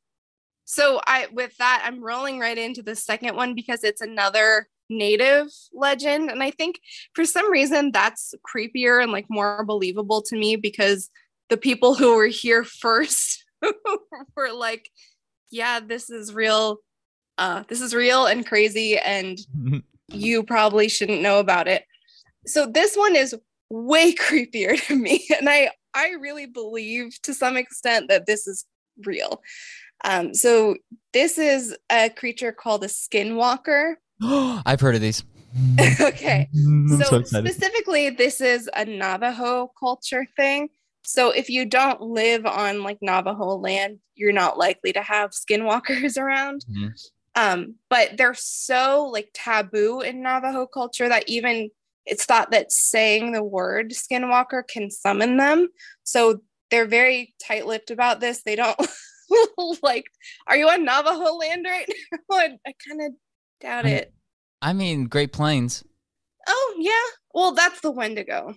[0.64, 5.48] so i with that i'm rolling right into the second one because it's another native
[5.72, 6.30] legend.
[6.30, 6.80] And i think
[7.14, 11.10] for some reason that's creepier and like more believable to me because
[11.48, 13.44] the people who were here first
[14.36, 14.90] were like
[15.50, 16.78] yeah this is real
[17.38, 19.38] uh this is real and crazy and
[20.08, 21.84] you probably shouldn't know about it.
[22.46, 23.34] So this one is
[23.72, 25.26] way creepier to me.
[25.38, 28.64] And i i really believe to some extent that this is
[29.04, 29.42] real.
[30.04, 30.76] Um so
[31.12, 33.94] this is a creature called a skinwalker.
[34.20, 35.24] I've heard of these.
[36.00, 36.48] okay.
[36.54, 40.68] I'm so, specifically this is a navajo culture thing.
[41.04, 46.18] So if you don't live on like navajo land you're not likely to have skinwalkers
[46.18, 46.64] around.
[46.70, 46.92] Mhm.
[47.34, 51.70] um but they're so like taboo in navajo culture that even
[52.06, 55.68] it's thought that saying the word skinwalker can summon them.
[56.04, 58.42] So they're very tight-lipped about this.
[58.42, 58.78] They don't
[59.82, 60.04] like
[60.46, 62.18] are you on navajo land right now?
[62.36, 63.12] I, I kind of
[63.60, 64.14] doubt I'm- it.
[64.60, 65.82] I mean, Great Plains.
[66.48, 66.92] oh yeah.
[67.34, 68.54] Well that's the wendigo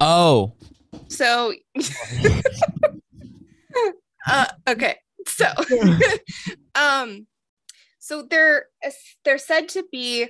[0.00, 0.52] Oh,
[1.08, 1.52] So,
[4.26, 4.96] uh, okay.
[5.26, 5.46] So,
[6.74, 7.26] um,
[7.98, 8.66] so they're
[9.24, 10.28] they're said to be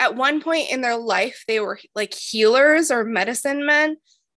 [0.00, 3.96] at one point in their life they were like healers or medicine men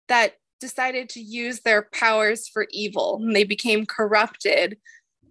[0.08, 4.76] that decided to use their powers for evil and they became corrupted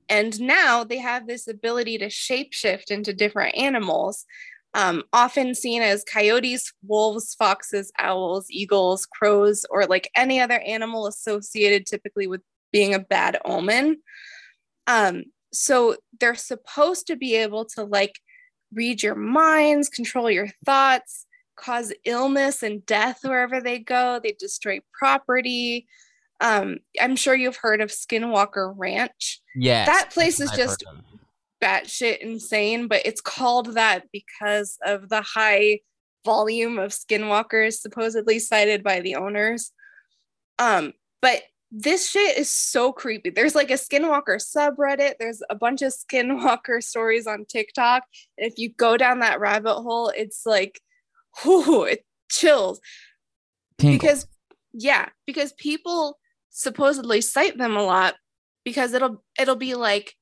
[0.10, 4.26] and now they have this ability to shapeshift into different animals
[4.74, 11.08] um, often seen as coyotes, wolves, foxes, owls, eagles, crows, or like any other animal
[11.08, 13.98] associated typically with being a bad omen.
[14.86, 18.20] Um, so they're supposed to be able to like
[18.78, 21.26] read your minds, control your thoughts,
[21.58, 24.22] cause illness and death wherever they go.
[24.24, 25.88] They destroy property.
[26.40, 29.42] Um, I'm sure you've heard of Skinwalker Ranch.
[29.56, 29.86] Yeah.
[29.86, 30.84] That place is I've just
[31.62, 35.80] batshit insane, but it's called that because of the high
[36.24, 39.72] volume of skinwalkers supposedly sighted by the owners.
[40.60, 43.30] Um, but this shit is so creepy.
[43.30, 48.04] There's like a skinwalker subreddit, there's a bunch of skinwalker stories on TikTok.
[48.38, 50.82] And if you go down that rabbit hole, it's like,
[51.44, 52.80] whew, it chills.
[53.78, 54.26] Because
[54.78, 58.16] yeah because people supposedly sight them a lot
[58.64, 60.14] because it'll it'll be like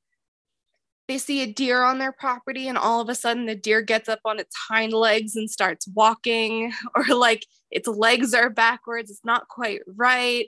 [1.08, 4.10] they see a deer on their property and all of a sudden the deer gets
[4.10, 9.12] up on its hind legs and starts walking or like its legs are backwards.
[9.12, 10.48] It's not quite right.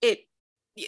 [0.00, 0.20] It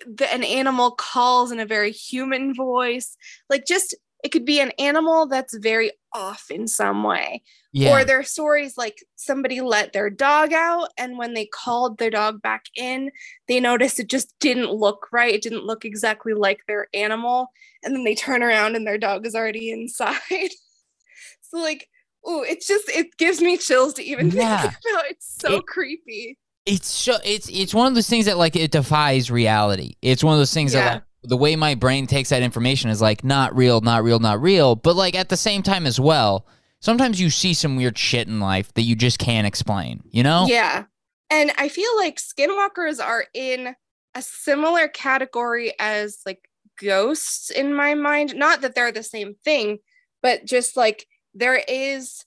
[0.07, 3.17] the, an animal calls in a very human voice.
[3.49, 7.43] Like just it could be an animal that's very off in some way.
[7.73, 7.91] Yeah.
[7.93, 12.11] Or there are stories like somebody let their dog out, and when they called their
[12.11, 13.11] dog back in,
[13.49, 15.35] they noticed it just didn't look right.
[15.35, 17.49] It didn't look exactly like their animal.
[17.83, 20.19] And then they turn around and their dog is already inside.
[21.41, 21.89] so, like,
[22.27, 24.63] oh, it's just, it gives me chills to even Yeah.
[24.63, 25.05] think about.
[25.11, 26.37] It's so It- creepy.
[26.71, 29.95] It's so it's it's one of those things that like it defies reality.
[30.03, 30.81] It's one of those things Yeah.
[30.85, 34.19] that like, the way my brain takes that information is like not real, not real,
[34.19, 34.77] not real.
[34.77, 36.47] But like at the same time as well,
[36.81, 40.03] sometimes you see some weird shit in life that you just can't explain.
[40.11, 40.47] You know?
[40.49, 40.85] Yeah.
[41.29, 43.75] And I feel like skinwalkers are in
[44.15, 46.49] a similar category as like
[46.81, 48.35] ghosts in my mind.
[48.35, 49.79] Not that they're the same thing,
[50.23, 52.25] but just like there is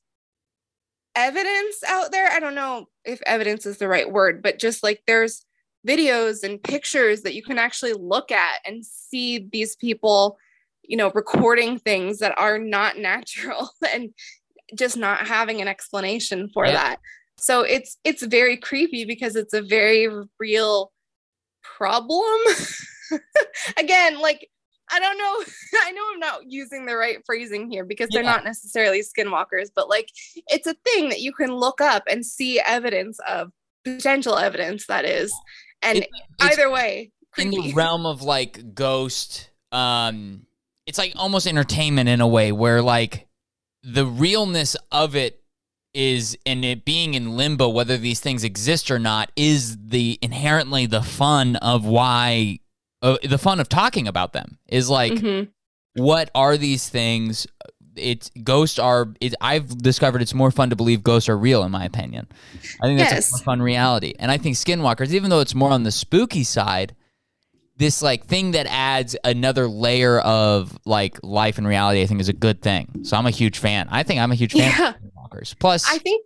[1.16, 2.32] evidence out there.
[2.32, 5.46] I don't know if evidence is the right word, but just like there's
[5.88, 10.38] videos and pictures that you can actually look at and see these people,
[10.84, 14.14] you know, recording things that are not natural and
[14.76, 16.74] just not having an explanation for Yeah.
[16.74, 17.00] that.
[17.38, 20.08] So it's it's very creepy because it's a very
[20.40, 20.92] real
[21.62, 22.24] problem.
[23.78, 24.50] Again, like
[24.92, 25.44] I don't know.
[25.84, 28.32] I know I'm not using the right phrasing here because they're Yeah.
[28.32, 30.10] not necessarily skinwalkers, but like
[30.48, 33.52] it's a thing that you can look up and see evidence of
[33.84, 35.34] potential evidence that is.
[35.82, 36.10] And It-
[36.42, 40.46] either way, in the realm of like ghost um
[40.86, 43.28] it's like almost entertainment in a way where like
[43.82, 45.42] the realness of it
[45.96, 50.86] is and it being in limbo whether these things exist or not is the inherently
[50.86, 52.60] the fun of why
[53.04, 55.50] uh, the fun of talking about them is like Mhm.
[55.96, 57.46] what are these things
[57.96, 61.72] it's ghosts are it, i've discovered it's more fun to believe ghosts are real in
[61.72, 62.26] my opinion
[62.82, 63.32] i think that's Yes.
[63.32, 66.44] a more fun reality and i think skinwalkers even though it's more on the spooky
[66.44, 66.96] side
[67.78, 72.30] this like thing that adds another layer of like life and reality i think is
[72.30, 74.90] a good thing so i'm a huge fan i think i'm a huge fan Yeah.
[74.90, 76.26] of skinwalkers plus I think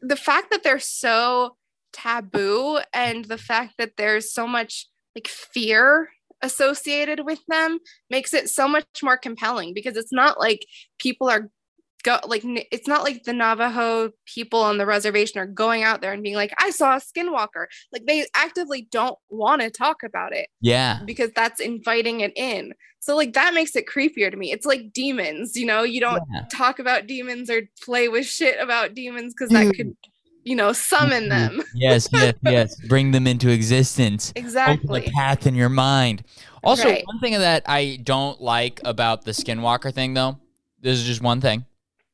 [0.00, 1.56] the fact that they're so
[1.92, 6.10] taboo and the fact that there's so much like fear
[6.42, 7.78] associated with them
[8.10, 10.66] makes it so much more compelling because it's not like
[10.98, 11.50] people are
[12.04, 16.12] go like it's not like the Navajo people on the reservation are going out there
[16.12, 17.66] and being like I saw a skinwalker.
[17.92, 21.00] Like they actively don't want to talk about it yeah.
[21.04, 22.72] because that's inviting it in.
[23.00, 24.52] So like that makes it creepier to me.
[24.52, 25.82] It's like demons you know?
[25.82, 26.44] You don't yeah.
[26.52, 29.96] talk about demons or play with shit about demons because that could
[30.46, 35.46] you know summon them yes yes yes bring them into existence open exactly the path
[35.46, 36.22] in your mind.
[36.62, 37.02] Also, Right.
[37.06, 40.38] one thing that I don't like about the Skinwalker thing, though,
[40.80, 41.64] this is just one thing.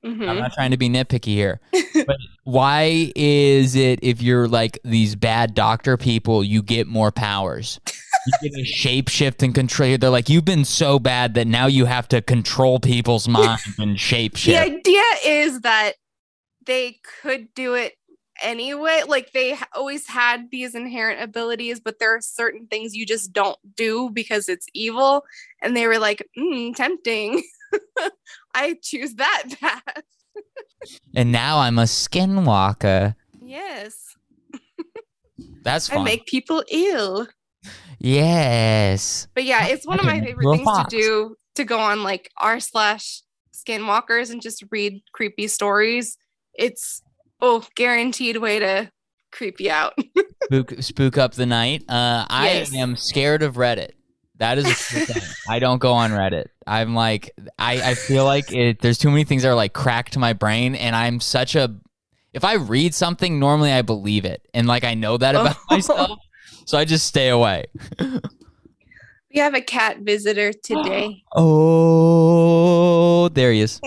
[0.05, 0.39] I'm Mhm.
[0.41, 1.61] not trying to be nitpicky here,
[2.07, 7.79] but why is it if you're like these bad doctor people, you get more powers?
[8.27, 9.97] You get a shapeshift and control.
[9.97, 13.99] They're like, you've been so bad that now you have to control people's minds and
[13.99, 14.59] shape shift.
[14.59, 15.93] the idea is that
[16.67, 17.95] they could do it
[18.43, 23.33] anyway like they always had these inherent abilities but there are certain things you just
[23.33, 25.25] don't do because it's evil.
[25.63, 27.43] And they were like mm, tempting.
[28.55, 30.03] I choose that path.
[31.15, 33.15] And now I'm a Skinwalker.
[33.41, 34.17] yes.
[35.63, 37.29] That's i make people ill
[38.03, 39.29] yes.
[39.35, 42.59] But yeah, it's one of my favorite things to do to go on like r
[42.61, 46.19] slash skinwalkers and just read creepy stories.
[46.55, 47.03] It's
[47.43, 48.91] oh guaranteed way to
[49.33, 49.93] creep you out.
[50.45, 51.83] spook spook up the night.
[51.89, 52.75] Uh, I Yes.
[52.75, 53.91] am scared of Reddit.
[54.39, 55.23] That is a thing.
[55.49, 56.47] I don't go on Reddit.
[56.67, 60.15] I'm like, I, I feel like it, there's too many things that are like cracked
[60.15, 61.75] to my brain, and I'm such a.
[62.33, 65.65] If I read something, normally I believe it, and like I know that about Oh.
[65.75, 66.19] myself,
[66.67, 67.67] so I just stay away.
[68.01, 71.23] we have a cat visitor today.
[71.35, 73.81] Oh, there he is.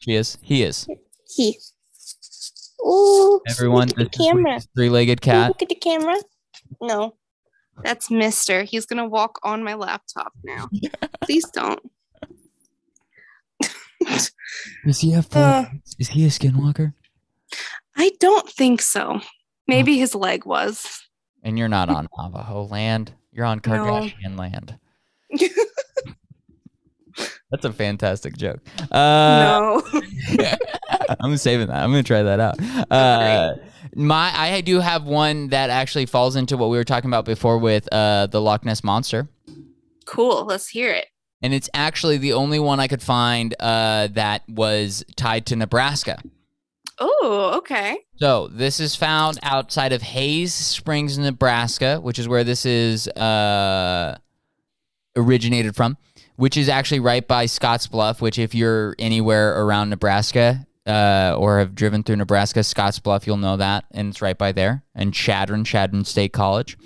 [0.00, 0.38] She is.
[0.42, 0.86] He is.
[1.36, 1.56] he.
[2.82, 4.60] Oh, Everyone, look at the camera.
[4.74, 5.48] Three-legged cat.
[5.48, 6.16] Look at the camera.
[6.80, 7.14] No,
[7.82, 8.62] that's Mister.
[8.62, 10.68] He's gonna walk on my laptop now.
[11.22, 11.80] Please don't.
[14.86, 15.42] Does he have four?
[15.42, 15.64] Uh.
[15.98, 16.94] is he a skinwalker?
[17.96, 19.20] I don't think so.
[19.68, 21.02] Maybe his leg was.
[21.44, 23.12] And you're not on Navajo land.
[23.32, 23.72] You're on No.
[23.72, 24.78] Kardashian land.
[27.50, 28.60] That's a fantastic joke.
[28.92, 29.82] Uh, no.
[31.20, 31.82] I'm saving that.
[31.82, 32.60] I'm gonna try that out.
[32.90, 33.54] Uh,
[33.96, 37.58] my I do have one that actually falls into what we were talking about before
[37.58, 39.28] with uh, the Loch Ness monster,
[40.06, 40.44] cool.
[40.44, 41.06] Let's hear it.
[41.42, 46.22] and it's actually the only one I could find uh, that was tied to Nebraska.
[47.02, 47.96] Oh, okay.
[48.16, 54.18] So this is found outside of Hayes Springs, Nebraska, which is where this is uh,
[55.16, 55.96] originated from,
[56.40, 58.22] which is actually right by Scotts Bluff.
[58.22, 63.36] Which, if you're anywhere around Nebraska uh, or have driven through Nebraska, Scotts Bluff, you'll
[63.36, 64.82] know that, and it's right by there.
[64.94, 66.78] And Chadron, Chadron State College,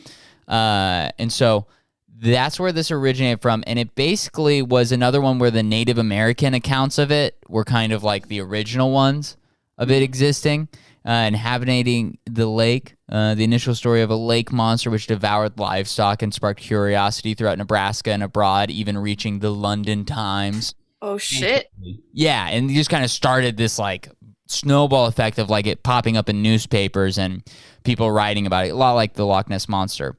[0.49, 1.69] uh, and so
[2.17, 3.63] that's where this originated from.
[3.67, 7.93] And it basically was another one where the Native American accounts of it were kind
[7.93, 9.37] of like the original ones
[9.79, 10.69] of it existing,
[11.07, 12.97] uh, inhabiting the lake.
[13.11, 17.59] Uh, the initial story of a lake monster which devoured livestock and sparked curiosity throughout
[17.59, 20.75] Nebraska and abroad, even reaching the London Times.
[21.03, 21.71] Oh shit.
[22.13, 24.09] Yeah, and you just kind of started this like
[24.47, 27.43] snowball effect of like it popping up in newspapers and
[27.85, 30.17] people writing about it, a lot like the Loch Ness monster.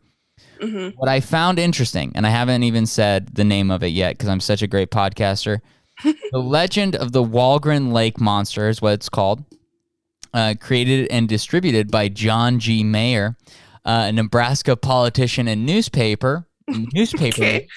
[0.61, 4.15] hmm What I found interesting, and I haven't even said the name of it yet
[4.15, 5.61] because I'm such a great podcaster.
[6.03, 9.43] the Legend of the Walgren Lake Monster is what it's called.
[10.35, 12.83] Uh, created and distributed by John G.
[12.83, 13.37] Maher,
[13.85, 17.67] uh, a Nebraska politician and newspaper newspaper Okay.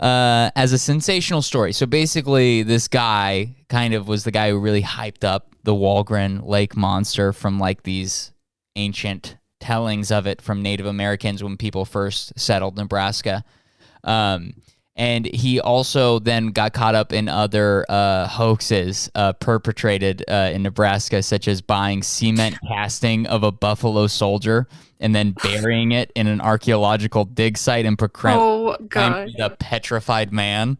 [0.00, 1.72] uh, as a sensational story.
[1.72, 6.44] So basically, this guy kind of was the guy who really hyped up the Walgren
[6.44, 8.32] Lake monster from like these
[8.74, 13.44] ancient tellings of it from Native Americans when people first settled Nebraska.
[14.02, 14.54] Um,
[14.98, 20.64] and he also then got caught up in other uh, hoaxes uh, perpetrated uh, in
[20.64, 24.66] Nebraska, such as buying cement casting of a buffalo soldier
[25.00, 29.30] and then burying it in an archaeological dig site in Procre- Oh god.
[29.38, 30.76] the petrified man.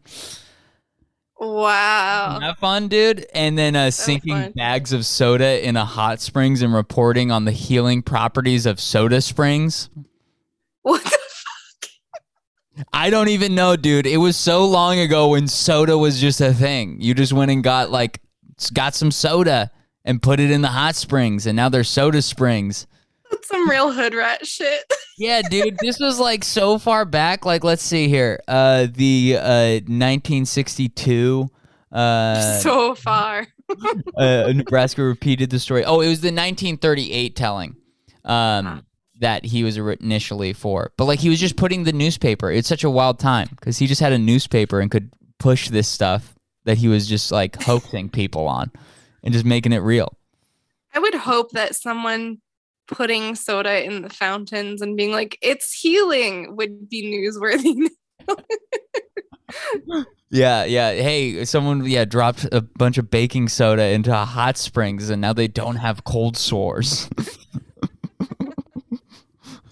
[1.41, 2.31] Wow.
[2.31, 3.25] Isn't that fun, dude?
[3.33, 7.53] And then uh, sinking bags of soda in a hot springs and reporting on the
[7.53, 9.89] healing properties of soda springs.
[10.83, 11.19] What the
[12.93, 14.07] I don't even know, dude.
[14.07, 17.01] It was so long ago when soda was just a thing.
[17.01, 18.21] You just went and got like
[18.73, 19.71] got some soda
[20.05, 22.87] and put it in the hot springs, and now there's soda springs.
[23.31, 24.85] That's some real hood rat shit.
[25.21, 27.45] Yeah, dude, this was like so far back.
[27.45, 28.39] Like, let's see here.
[28.47, 31.49] Uh, the uh 1962.
[31.91, 33.45] Uh, so far.
[34.17, 35.85] uh, Nebraska repeated the story.
[35.85, 37.75] Oh, it was the 1938 telling
[38.25, 38.85] um,
[39.21, 40.93] that he was initially for.
[40.97, 42.51] But like he was just putting the newspaper.
[42.51, 45.89] It's such a wild time because he just had a newspaper and could push this
[45.89, 48.71] stuff that he was just like hoaxing people on
[49.23, 50.17] and just making it real.
[50.95, 52.39] I would hope that someone
[52.87, 57.89] putting soda in the fountains and being like, it's healing would be newsworthy.
[60.31, 60.93] Yeah, yeah.
[60.93, 65.49] Hey, someone yeah dropped a bunch of baking soda into hot springs and now they
[65.49, 67.09] don't have cold sores.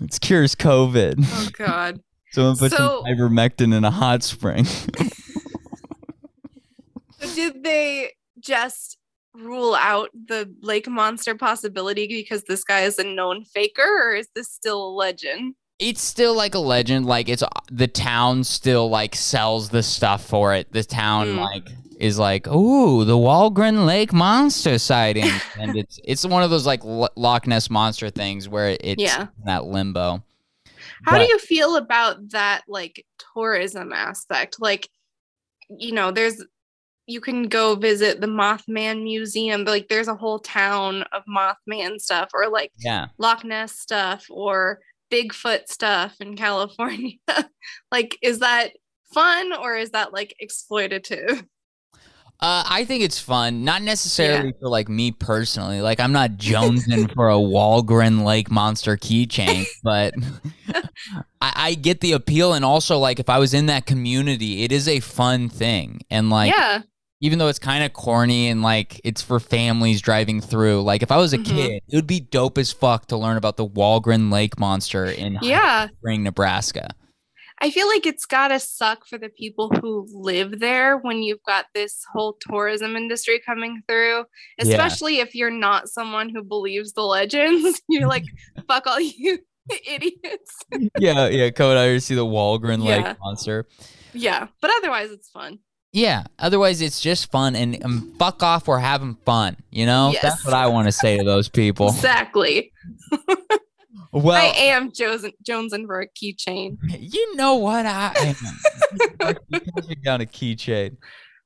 [0.07, 1.15] it cures COVID.
[1.25, 2.01] oh god.
[2.33, 4.67] Someone put So- some ivermectin in a hot spring.
[7.35, 8.99] Did they just
[9.35, 14.29] rule out the lake monster possibility because this guy is a known faker or is
[14.35, 15.55] this still a legend?
[15.79, 17.05] it's still like a legend.
[17.05, 20.73] Like it's the town still like sells the stuff for it.
[20.73, 21.41] The town Mm.
[21.41, 26.67] like is like, ooh, the Walgren Lake monster sighting, and it's it's one of those
[26.67, 29.23] like L- Loch Ness monster things where it's Yeah.
[29.23, 30.23] in that limbo.
[31.05, 34.57] How But- do you feel about that like tourism aspect?
[34.61, 34.89] Like,
[35.69, 36.43] you know, there's
[37.09, 42.01] you can go visit the Mothman Museum, but like there's a whole town of Mothman
[42.01, 43.07] stuff or like Yeah.
[43.19, 44.81] Loch Ness stuff or
[45.13, 47.13] Bigfoot stuff in California.
[47.93, 48.73] like, is that
[49.15, 51.47] fun or is that like exploitative?
[52.39, 55.81] Uh, I think it's fun, not necessarily for like me personally.
[55.81, 60.13] Like I'm not jonesing for a Walgren Lake Monster keychain, but
[61.41, 62.53] I, I get the appeal.
[62.53, 66.01] And also, like if I was in that community, it is a fun thing.
[66.11, 66.83] And like, yeah.
[67.23, 71.11] even though it's kind of corny and like it's for families driving through, like if
[71.11, 71.45] I was a Mhm.
[71.47, 75.39] kid, it would be dope as fuck to learn about the Walgren Lake Monster in
[75.41, 75.89] Yeah.
[75.99, 76.91] Spring, Nebraska.
[77.61, 81.65] I feel like it's gotta suck for the people who live there when you've got
[81.75, 84.25] this whole tourism industry coming through,
[84.59, 84.75] Yeah.
[84.75, 87.81] especially if you're not someone who believes the legends.
[87.89, 88.25] You're like,
[88.69, 89.39] fuck all you
[89.89, 90.57] idiots.
[90.99, 91.51] yeah, yeah.
[91.51, 93.15] Code I see the Walgren Yeah.
[93.21, 93.67] Monster.
[94.13, 95.59] Yeah, but otherwise it's fun.
[95.93, 96.25] Yeah.
[96.39, 98.69] Otherwise, it's just fun and um, fuck off.
[98.69, 99.57] We're having fun.
[99.71, 100.21] You know, Yes.
[100.23, 101.89] that's what I want to say to those people.
[101.89, 102.71] Exactly.
[104.13, 106.79] Well, I am Jones jonesing for a keychain.
[106.99, 108.35] you know what I
[109.21, 109.35] am.
[110.05, 110.97] down a keychain.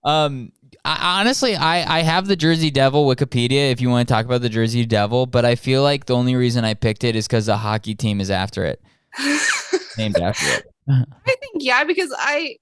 [0.04, 0.52] Um,
[0.84, 4.40] I, honestly, I I have the Jersey Devil Wikipedia if you want to talk about
[4.40, 7.46] the Jersey Devil, but I feel like the only reason I picked it is because
[7.46, 8.80] the hockey team is after it,
[9.98, 10.66] named after it.
[10.88, 12.56] I think yeah, because I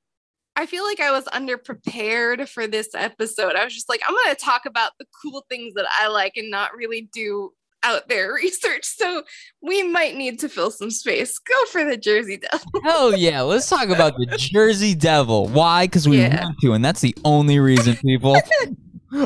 [0.59, 3.55] I feel like I was underprepared for this episode.
[3.55, 6.33] I was just like, I'm going to talk about the cool things that I like
[6.37, 8.85] and not really do out there research.
[8.85, 9.23] So
[9.63, 11.39] we might need to fill some space.
[11.39, 12.81] Go for the Jersey Devil.
[12.85, 13.41] Hell yeah.
[13.43, 15.49] Let's talk about the Jersey Devil.
[15.49, 15.87] Why?
[15.87, 16.45] Because we Yeah.
[16.45, 18.37] want to, and that's the only reason, people.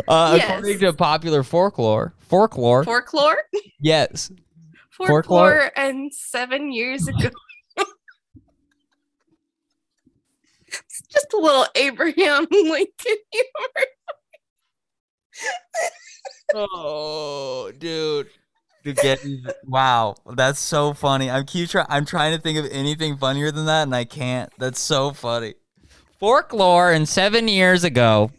[0.07, 0.45] Uh, Yes.
[0.59, 3.39] According to popular folklore, folklore, Folklore?
[3.81, 4.31] yes,
[4.93, 5.71] Folklore, Folklore?
[5.77, 7.31] and seven years ago.
[10.69, 13.87] it's just a little Abraham Lincoln humor.
[16.55, 18.29] Oh, dude.
[18.85, 19.25] To get
[19.65, 21.31] wow, that's so funny.
[21.31, 24.53] I'm keep try- I'm trying to think of anything funnier than that, and I can't.
[24.59, 25.55] That's so funny.
[26.19, 28.33] Folklore and seven years ago.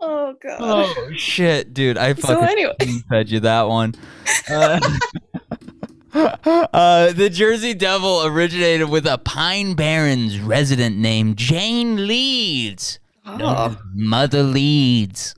[0.00, 0.58] Oh god.
[0.60, 1.96] Oh shit, dude!
[1.96, 2.74] I so fucking anyway,
[3.08, 3.94] fed you that one.
[4.50, 4.80] Uh,
[6.72, 12.98] uh, the Jersey Devil originated with a Pine Barrens resident named Jane Leeds.
[13.24, 15.34] known oh, Mother Leeds.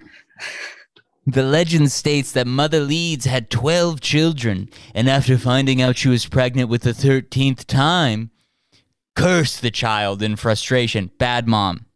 [1.27, 6.27] The legend states that Mother Leeds had 12 children, and after finding out she was
[6.27, 8.31] pregnant with the 13th time,
[9.17, 11.11] cursed the child in frustration.
[11.19, 11.87] Bad mom.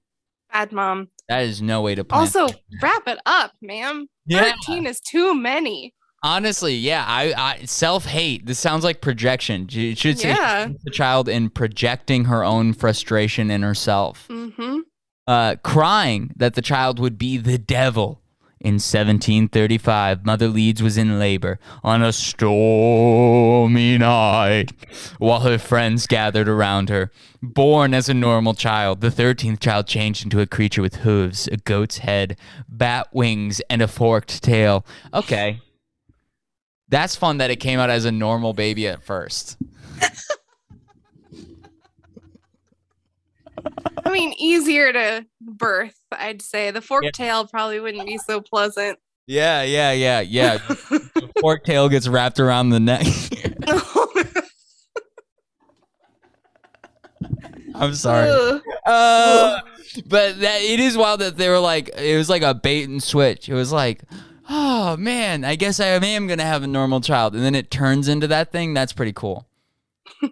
[0.53, 1.09] bad mom.
[1.29, 2.21] That is no way to plan.
[2.23, 2.49] Also,
[2.83, 4.07] wrap it up, ma'am.
[4.25, 4.53] Yeah.
[4.67, 5.93] 13 is too many.
[6.23, 8.47] Honestly, yeah, I, I self hate.
[8.47, 9.69] This sounds like projection.
[9.71, 10.69] It should say Yeah.
[10.85, 14.27] the child in projecting her own frustration in herself.
[14.29, 14.79] Mm-hmm.
[15.27, 18.23] uh, crying that the child would be the devil.
[18.61, 24.73] In 1735, Mother Leeds was in labor on a stormy night
[25.19, 27.13] while her friends gathered around her.
[27.41, 31.59] Born as a normal child, the 13th child changed into a creature with hooves, a
[31.59, 32.37] goat's head,
[32.69, 34.85] bat wings, and a forked tail.
[35.15, 35.61] Okay.
[36.89, 39.57] That's fun that it came out as a normal baby at first.
[44.05, 46.71] I mean, easier to birth, I'd say.
[46.71, 47.11] The fork Yeah.
[47.13, 48.99] tail probably wouldn't be so pleasant.
[49.27, 50.59] Yeah, yeah, yeah, yeah.
[50.59, 53.07] the forked tail gets wrapped around the neck.
[57.75, 58.61] I'm sorry.
[58.87, 59.61] Uh,
[60.07, 63.03] but that it is wild that they were like it was like a bait and
[63.03, 63.49] switch.
[63.49, 64.03] It was like,
[64.49, 68.09] oh man, I guess I am gonna have a normal child, and then it turns
[68.09, 68.75] into that thing.
[68.75, 69.47] That's pretty cool.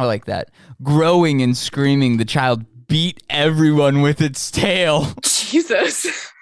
[0.00, 0.50] I like that.
[0.82, 5.12] Growing and screaming, the child beat everyone with its tail.
[5.22, 6.32] Jesus.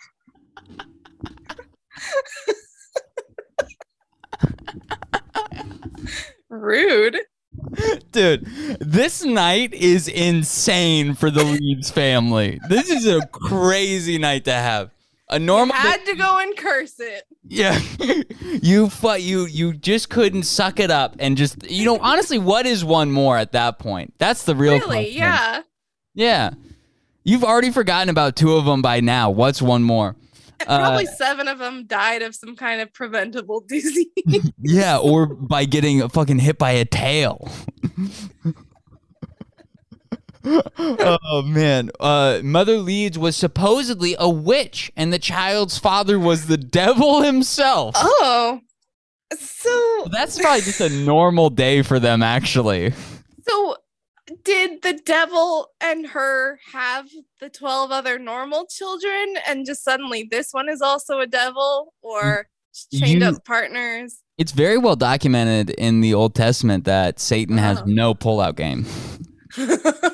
[6.49, 7.19] Rude.
[8.13, 8.45] Dude,
[8.79, 12.61] this night is insane for the Leeds family.
[12.69, 14.93] This is a crazy night to have.
[15.31, 17.25] A normal Had to go and curse it.
[17.47, 17.79] Yeah,
[18.63, 22.65] you fu- you you just couldn't suck it up and just you know honestly, what
[22.67, 24.15] is one more at that point?
[24.19, 24.87] That's the real Really?
[24.87, 25.13] question.
[25.19, 25.63] Yeah.
[26.15, 26.51] yeah.
[27.25, 29.29] You've already forgotten about two of them by now.
[29.31, 30.17] What's one more?
[30.67, 34.07] Uh, Probably seven of them died of some kind of preventable disease.
[34.61, 37.49] Yeah, or by getting fucking hit by a tail.
[40.45, 41.91] Oh man.
[42.01, 47.95] Uh Mother Leeds was supposedly a witch and the child's father was the devil himself.
[47.97, 48.61] oh.
[49.39, 52.93] So That's probably just a normal day for them actually.
[53.47, 53.77] so
[54.45, 57.09] did the devil and her have
[57.41, 62.47] the 12 other normal children and just suddenly this one is also a devil or
[62.93, 64.19] chained You- up partners?
[64.39, 67.85] It's very well documented in the Old Testament that Satan has Oh.
[67.87, 68.87] no pullout game.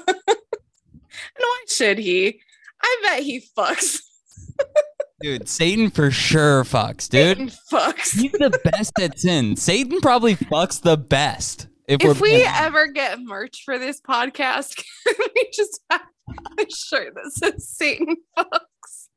[1.68, 2.40] should he?
[2.82, 4.00] I bet he fucks.
[5.20, 7.36] Dude, Satan for sure fucks, dude.
[7.38, 8.18] Satan fucks.
[8.20, 9.56] He's the best at sin.
[9.56, 11.68] Satan probably fucks the best.
[11.88, 16.02] If, If we being- ever get merch for this podcast, can we just have
[16.58, 19.08] a shirt that says Satan fucks?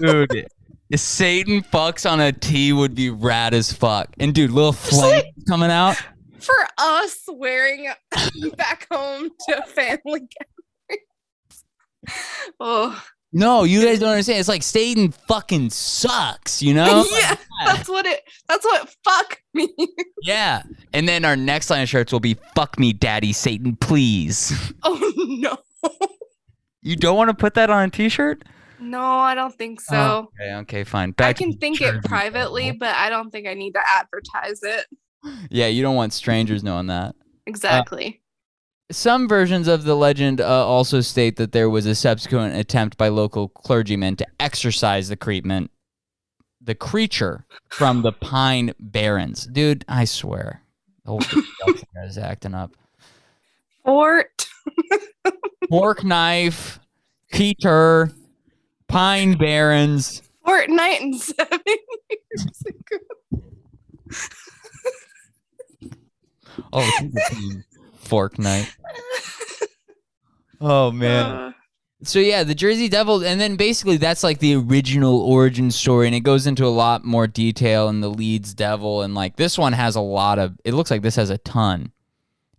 [0.00, 0.46] dude,
[0.90, 4.08] if Satan fucks on a T would be rad as fuck.
[4.18, 5.96] And dude, little flames coming out.
[6.38, 7.88] For us wearing
[8.56, 10.28] back home to family.
[12.58, 14.40] Oh, No, you guys don't understand.
[14.40, 17.04] It's like Satan fucking sucks, you know?
[17.12, 18.20] yeah, that's what it.
[18.48, 19.68] That's what fuck me.
[20.22, 20.62] Yeah.
[20.92, 25.12] And then our next line of shirts will be "Fuck me, Daddy Satan, please." Oh
[25.28, 25.56] no,
[26.82, 28.42] You don't want to put that on a T-shirt?
[28.80, 29.94] no, I don't think so.
[29.96, 31.10] Oh, okay, okay, fine.
[31.10, 34.60] I Back to can think it privately, but I don't think I need to advertise
[34.62, 34.86] it.
[35.50, 37.14] Yeah, you don't want strangers knowing that.
[37.46, 38.19] Exactly.
[38.90, 43.08] Some versions of the legend uh, also state that there was a subsequent attempt by
[43.08, 45.70] local clergymen to exorcise the creepment,
[46.60, 49.46] the creature from the Pine Barrens.
[49.46, 50.62] Dude, I swear,
[51.04, 51.74] the whole
[52.04, 52.72] is acting up.
[53.84, 54.46] Fort.
[55.68, 56.80] Fork Knife,
[57.32, 58.10] Peter,
[58.88, 60.22] Pine Barrens.
[60.44, 63.42] Fortnite and seven years ago.
[66.72, 67.64] Oh, it's a team.
[68.10, 68.74] Fork night.
[70.60, 71.24] Oh man.
[71.24, 71.52] Uh,
[72.02, 76.14] So yeah, the Jersey Devil, and then basically that's like the original origin story, and
[76.14, 79.74] it goes into a lot more detail in the Leeds Devil, and like this one
[79.74, 80.58] has a lot of.
[80.64, 81.92] It looks like this has a ton.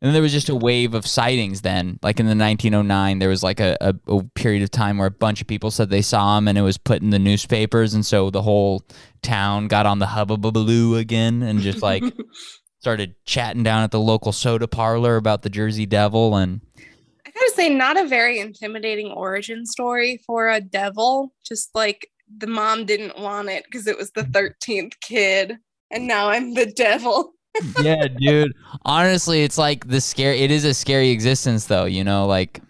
[0.04, 1.62] And then there was just a wave of sightings.
[1.62, 5.08] Then, like in the 1909, there was like a, a, a period of time where
[5.08, 7.94] a bunch of people said they saw him, and it was put in the newspapers,
[7.94, 8.84] and so the whole
[9.22, 12.04] town got on the hubbubaloo again, and just like
[12.82, 17.52] started chatting down at the local soda parlor about the Jersey Devil, and I gotta
[17.56, 21.32] say, not a very intimidating origin story for a devil.
[21.46, 25.58] Just like the mom didn't want it because it was the 13th kid,
[25.92, 27.34] and now I'm the devil.
[27.82, 28.54] yeah, dude.
[28.84, 30.40] Honestly, it's like the scary.
[30.40, 31.86] It is a scary existence, though.
[31.86, 32.62] You know, like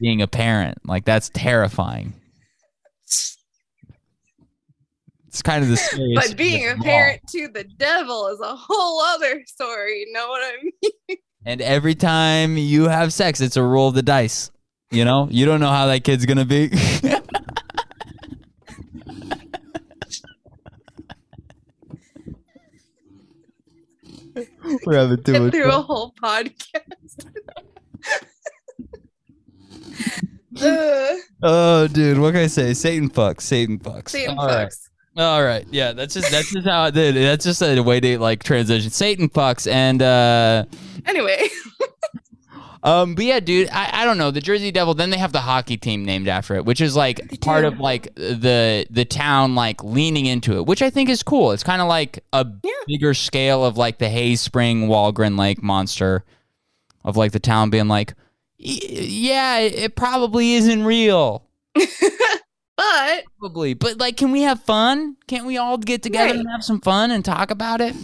[0.00, 0.78] being a parent.
[0.84, 2.19] Like that's terrifying.
[5.30, 6.28] It's kind of the scariest.
[6.30, 6.84] But being a of all.
[6.84, 10.00] parent to the devil is a whole other story.
[10.00, 10.54] You know what I
[11.08, 11.18] mean?
[11.46, 14.50] and every time you have sex, it's a roll of the dice.
[14.90, 16.72] You know, you don't know how that kid's gonna be.
[24.84, 25.78] We're having too Get much through fun.
[25.78, 27.26] a whole podcast.
[30.62, 32.74] uh, Oh, dude, what can I say?
[32.74, 33.42] Satan fucks.
[33.42, 34.10] Satan fucks.
[34.10, 34.72] Satan All right.
[35.20, 35.26] Fucks.
[35.32, 35.66] All right.
[35.70, 37.14] Yeah, that's just that's just how I did.
[37.16, 38.90] That's just a way to like transition.
[38.90, 40.64] Satan fucks and uh
[41.06, 41.48] Anyway,
[42.82, 44.30] um but yeah, dude, I, I don't know.
[44.30, 47.40] The Jersey Devil, then they have the hockey team named after it, which is like
[47.40, 51.52] part of like the the town like leaning into it, which I think is cool.
[51.52, 52.70] It's kind of like a Yeah.
[52.86, 56.24] bigger scale of like the Hayes Spring Walgren Lake monster
[57.04, 58.14] of like the town being like
[58.62, 61.46] yeah, it, it probably isn't real.
[62.80, 63.74] but Probably.
[63.74, 65.16] But like can we have fun?
[65.26, 66.36] Can't we all get together Right.
[66.40, 67.94] and have some fun and talk about it?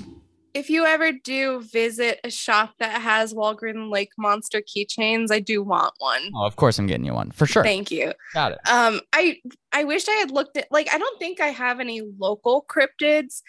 [0.55, 5.63] if you ever do visit a shop that has Walgren Lake Monster keychains, I do
[5.63, 6.31] want one.
[6.35, 7.31] Oh, of course I'm getting you one.
[7.31, 7.63] For sure.
[7.63, 8.15] Thank you.
[8.33, 8.59] Got it.
[8.67, 9.37] Um, I
[9.73, 13.43] I wish I had looked at like I don't think I have any local cryptids.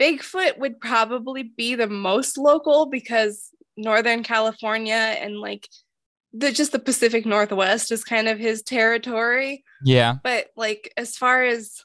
[0.00, 5.68] Bigfoot would probably be the most local because Northern California and like
[6.32, 9.64] the just the Pacific Northwest is kind of his territory.
[9.84, 10.16] Yeah.
[10.22, 11.84] But like as far as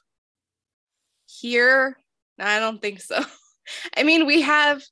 [1.26, 1.98] here,
[2.38, 3.22] I don't think so.
[3.96, 4.82] I mean, we have,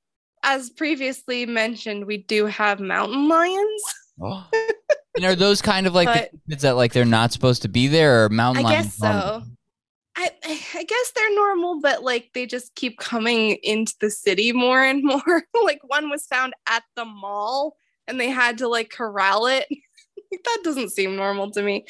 [0.42, 3.82] as previously mentioned, we do have mountain lions.
[4.20, 4.46] Oh.
[5.16, 7.68] and are those kind of like But- the kids that like they're not supposed to
[7.68, 8.78] be there or mountain I lions?
[8.78, 9.42] I guess so.
[10.18, 10.30] I,
[10.74, 15.04] I guess they're normal, but like they just keep coming into the city more and
[15.04, 15.44] more.
[15.62, 17.76] like one was found at the mall
[18.08, 19.66] and they had to like corral it.
[20.30, 21.86] that doesn't seem normal to me.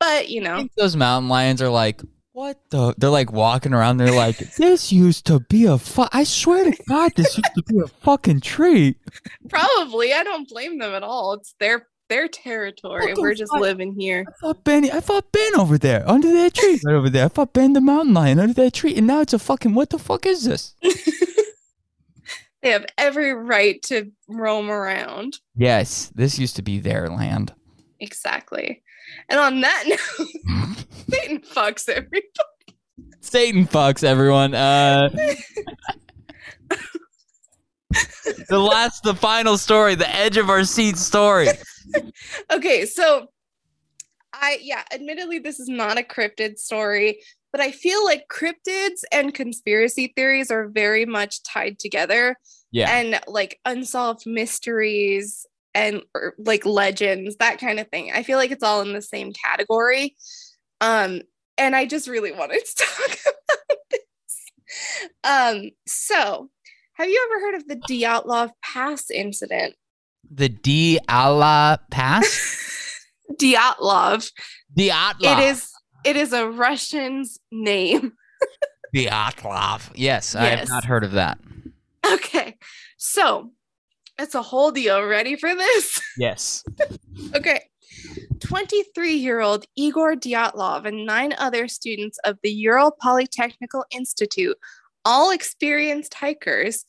[0.00, 2.02] But you know, those mountain lions are like,
[2.32, 2.94] what the?
[2.96, 3.96] They're like walking around.
[3.96, 7.62] They're like, this used to be a fu- I swear to God, this used to
[7.64, 8.96] be a fucking tree.
[9.48, 11.32] probably I don't blame them at all.
[11.32, 13.12] It's their their territory.
[13.12, 13.60] What We're just fuck?
[13.60, 14.24] living here.
[14.28, 17.24] I thought Ben, I thought Ben over there under that tree right over there.
[17.24, 19.74] I thought Ben the mountain lion under that tree, and now it's a fucking.
[19.74, 20.74] What the fuck is this?
[22.62, 25.38] They have every right to roam around.
[25.56, 27.54] Yes, this used to be their land.
[28.00, 28.82] Exactly.
[29.28, 29.98] And on that note,
[31.10, 32.24] Satan fucks everybody.
[33.20, 34.54] Satan fucks everyone.
[34.54, 35.08] Uh,
[38.48, 41.48] the last, the final story, the edge of our seat story.
[42.50, 43.28] Okay, so
[44.32, 47.20] I yeah, admittedly this is not a cryptid story,
[47.52, 52.36] but I feel like cryptids and conspiracy theories are very much tied together
[52.72, 58.10] Yeah, and like unsolved mysteries and or, like legends, that kind of thing.
[58.12, 60.16] I feel like it's all in the same category.
[60.80, 61.22] Um
[61.56, 64.00] and I just really wanted to talk about this.
[65.24, 66.50] Um so
[66.94, 69.74] have you ever heard of the Dyatlov Pass incident?
[70.30, 72.26] the D Allah Pass.
[73.40, 74.30] Dyatlov.
[74.76, 75.14] Dyatlov.
[75.22, 75.70] It is
[76.04, 78.12] it is a Russian's name.
[78.94, 79.90] Dyatlov.
[79.94, 81.38] Yes, I have not heard of that.
[82.10, 82.56] Okay.
[82.96, 83.50] So
[84.18, 85.02] it's a whole deal.
[85.04, 86.00] Ready for this?
[86.18, 86.64] Yes.
[87.34, 87.62] Okay.
[88.40, 94.56] 23 year old Igor Dyatlov and nine other students of the Ural Polytechnical Institute,
[95.04, 96.84] all experienced hikers,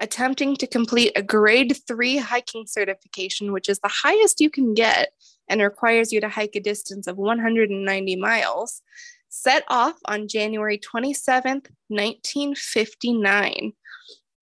[0.00, 5.12] attempting to complete a grade three hiking certification, which is the highest you can get
[5.48, 8.82] and requires you to hike a distance of 190 miles,
[9.28, 13.72] set off on January 27th, 1959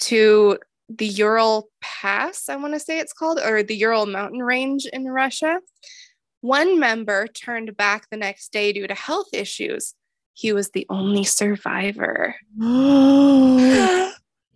[0.01, 4.87] to the Ural Pass, I want to say it's called, or the Ural mountain range
[4.93, 5.61] in Russia.
[6.41, 9.95] One member turned back the next day due to health issues.
[10.35, 12.35] He was the only survivor.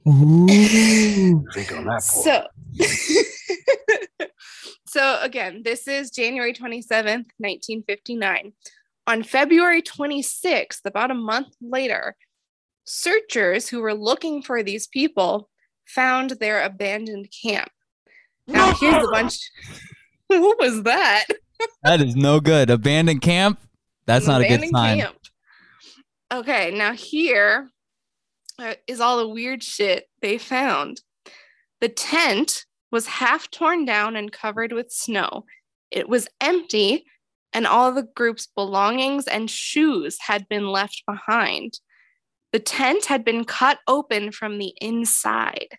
[0.07, 2.03] Drink on that.
[2.15, 2.23] boy.
[2.23, 2.47] So,
[4.97, 8.53] so again, this is January 27th, 1959.
[9.07, 12.17] On February 26th, about a month later,
[12.85, 15.51] searchers who were looking for these people
[15.87, 17.69] found their abandoned camp.
[18.47, 19.39] Now, here's a bunch.
[20.29, 21.27] what was that?
[21.83, 22.71] That is no good.
[22.71, 23.61] Abandoned camp.
[24.07, 25.01] That's An not a good sign.
[25.01, 25.17] camp.
[26.33, 27.69] Okay, now here
[28.59, 31.03] uh, all the weird shit they found.
[31.81, 35.45] The tent was half torn down and covered with snow.
[35.91, 37.05] It was empty,
[37.53, 41.79] and all the group's belongings and shoes had been left behind.
[42.53, 45.79] The tent had been cut open from the inside.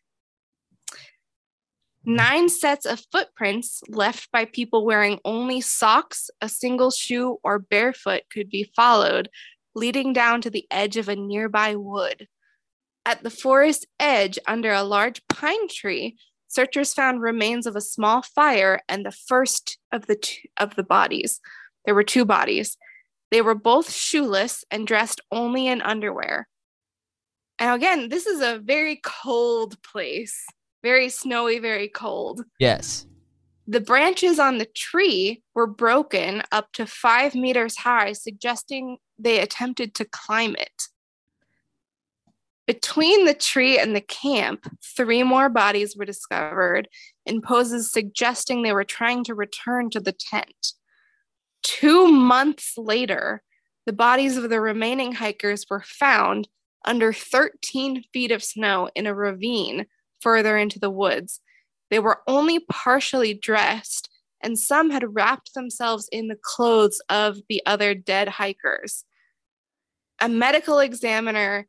[2.09, 8.23] Nine sets of footprints left by people wearing only socks, a single shoe, or barefoot
[8.31, 9.29] could be followed,
[9.75, 12.27] leading down to the edge of a nearby wood.
[13.05, 16.17] At the forest edge, under a large pine tree,
[16.47, 20.83] searchers found remains of a small fire and the first of the two, of the
[20.83, 21.39] bodies.
[21.85, 22.77] There were two bodies.
[23.31, 26.47] They were both shoeless and dressed only in underwear.
[27.59, 30.45] And again, this is a very cold place,
[30.83, 32.43] very snowy, very cold.
[32.59, 33.05] Yes.
[33.67, 39.93] The branches on the tree were broken up to five meters high, suggesting they attempted
[39.95, 40.83] to climb it.
[42.68, 46.89] Between the tree and the camp, three more bodies were discovered
[47.26, 50.74] in poses suggesting they were trying to return to the tent.
[51.63, 53.41] Two months later,
[53.86, 56.49] the bodies of the remaining hikers were found
[56.84, 59.86] under 13 feet of snow in a ravine
[60.20, 61.39] further into the woods.
[61.89, 64.09] They were only partially dressed,
[64.41, 69.05] and some had wrapped themselves in the clothes of the other dead hikers.
[70.20, 71.68] A medical examiner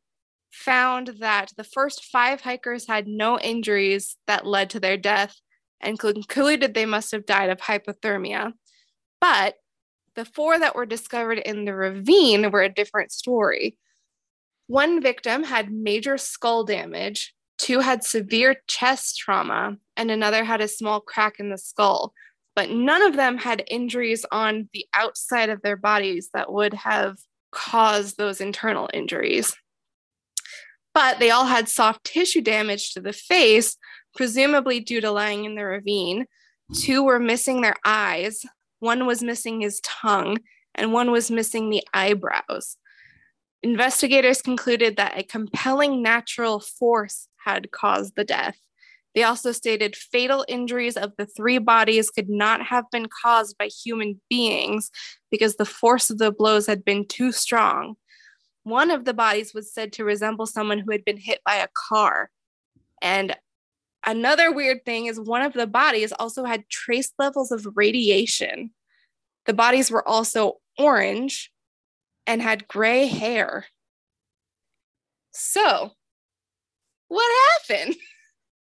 [0.51, 5.35] found that the first five hikers had no injuries that led to their death
[5.81, 8.53] and concluded they must have died of hypothermia.
[9.21, 9.55] But
[10.15, 13.77] the four that were discovered in the ravine were a different story.
[14.67, 20.67] One victim had major skull damage, two had severe chest trauma, and another had a
[20.67, 22.13] small crack in the skull.
[22.55, 27.17] But none of them had injuries on the outside of their bodies that would have
[27.51, 29.55] caused those internal injuries.
[30.99, 33.77] But they all had soft tissue damage to the face,
[34.17, 36.25] presumably due to lying in the ravine.
[36.75, 38.45] Two were missing their eyes,
[38.79, 40.39] one was missing his tongue,
[40.75, 42.75] and one was missing the eyebrows.
[43.63, 48.57] Investigators concluded that a compelling natural force had caused the death.
[49.15, 53.67] They also stated fatal injuries of the three bodies could not have been caused by
[53.67, 54.91] human beings
[55.31, 57.95] because the force of the blows had been too strong.
[58.63, 61.67] One of the bodies was said to resemble someone who had been hit by a
[61.73, 62.29] car.
[63.01, 63.35] And
[64.05, 68.71] another weird thing is one of the bodies also had trace levels of radiation.
[69.45, 71.51] The bodies were also orange
[72.27, 73.65] and had gray hair.
[75.31, 75.91] So,
[77.07, 77.31] what
[77.67, 77.95] happened?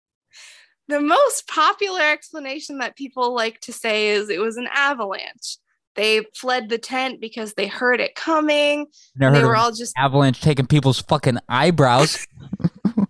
[0.87, 5.57] the most popular explanation that people like to say is it was an avalanche.
[5.97, 8.85] They fled the tent because they heard it coming.
[9.15, 12.25] Never They were all just avalanche taking people's fucking eyebrows.
[12.95, 13.07] well,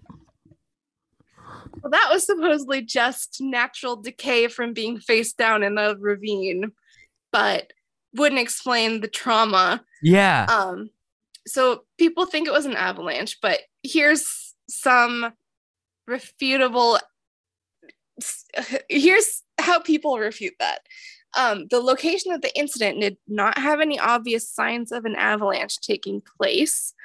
[1.91, 6.71] that was supposedly just natural decay from being face down in the ravine,
[7.33, 7.73] but
[8.15, 9.83] wouldn't explain the trauma.
[10.01, 10.45] yeah.
[10.49, 10.89] Um,
[11.45, 15.33] so people think it was an avalanche, but here's some
[16.09, 16.99] refutable.
[18.89, 20.79] Here's how people refute that.
[21.37, 25.77] Um, the location of the incident did not have any obvious signs of an avalanche
[25.79, 26.95] taking place.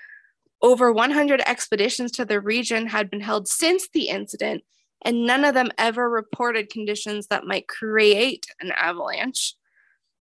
[0.63, 4.65] Over 100 expeditions to the region had been held since the incident,
[5.05, 9.55] and none of them ever reported conditions that might create an avalanche.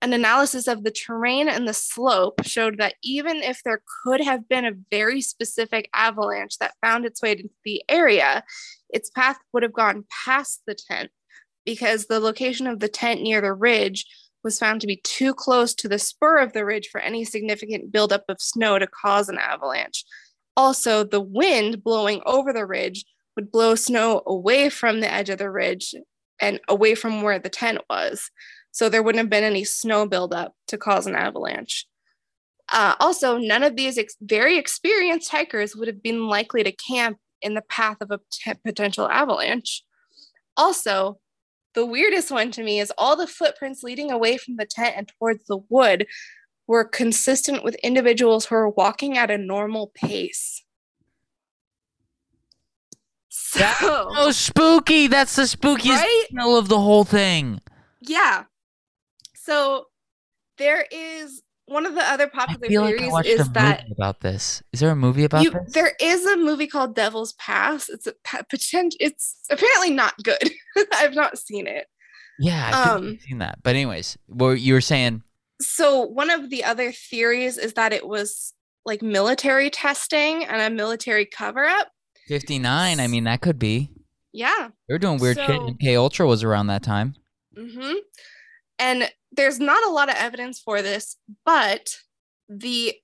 [0.02, 4.46] An analysis of the terrain and the slope showed that even if there could have
[4.46, 8.44] been a very specific avalanche that found its way to the area,
[8.90, 11.10] its path would have gone past the tent
[11.64, 14.06] because the location of the tent near the ridge
[14.42, 17.90] was found to be too close to the spur of the ridge for any significant
[17.90, 20.04] buildup of snow to cause an avalanche.
[20.56, 23.04] Also, the wind blowing over the ridge
[23.36, 25.94] would blow snow away from the edge of the ridge
[26.40, 28.30] and away from where the tent was.
[28.70, 31.86] So there wouldn't have been any snow buildup to cause an avalanche.
[32.72, 37.18] Uh, also, none of these ex- very experienced hikers would have been likely to camp
[37.42, 39.82] in the path of a t- potential avalanche.
[40.56, 41.18] Also,
[41.74, 45.08] the weirdest one to me is all the footprints leading away from the tent and
[45.18, 46.06] towards the wood
[46.66, 50.64] were consistent with individuals who were walking at a normal pace.
[53.28, 55.06] So, That's so spooky.
[55.06, 56.26] That's the spookiest Right?
[56.30, 57.60] smell of the whole thing.
[58.00, 58.44] yeah.
[59.36, 59.86] So
[60.56, 63.92] there is one of the other I popular like theories watched is a that movie
[63.96, 64.62] about this.
[64.72, 65.72] Is there a movie about you, this?
[65.72, 67.88] there is a movie called Devil's Pass.
[67.88, 68.96] It's a potential.
[69.00, 70.50] It's apparently not good.
[70.92, 71.86] I've not seen it.
[72.38, 73.58] yeah, um, I've seen that.
[73.62, 75.22] But anyways, what you were saying?
[75.60, 78.52] So one of the other theories is that it was
[78.84, 81.88] like military testing and a military cover up.
[82.26, 83.00] Fifty nine.
[83.00, 83.90] I mean, that could be.
[84.32, 84.68] Yeah.
[84.88, 85.46] They were doing weird shit.
[85.46, 87.14] So- MK Ultra was around that time.
[87.56, 87.94] Mm-hmm.
[88.80, 91.96] And there's not a lot of evidence for this, but
[92.48, 92.94] the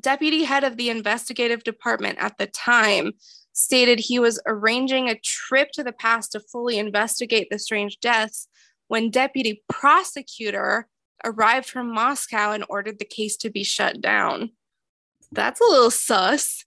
[0.00, 3.12] deputy head of the investigative department at the time
[3.52, 8.48] stated he was arranging a trip to the past to fully investigate the strange deaths
[8.88, 10.86] when deputy prosecutor
[11.24, 14.50] arrived from Moscow and ordered the case to be shut down.
[15.32, 16.64] That's a little sus.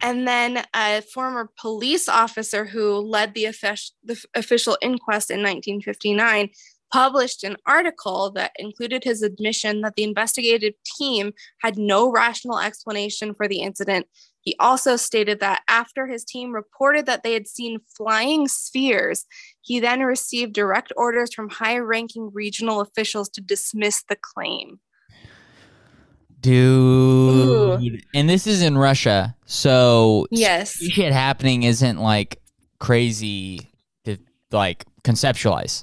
[0.00, 6.50] And then a former police officer who led the, offic- the official inquest in 1959
[6.94, 13.34] published an article that included his admission that the investigative team had no rational explanation
[13.34, 14.06] for the incident.
[14.42, 19.26] He also stated that after his team reported that they had seen flying spheres,
[19.60, 24.78] he then received direct orders from high ranking regional officials to dismiss the claim.
[26.40, 28.04] Dude.
[28.14, 29.34] And this is in Russia.
[29.46, 30.76] So Yes.
[30.76, 32.40] shit happening isn't like
[32.78, 33.72] crazy
[34.04, 34.16] to
[34.52, 35.82] like conceptualize.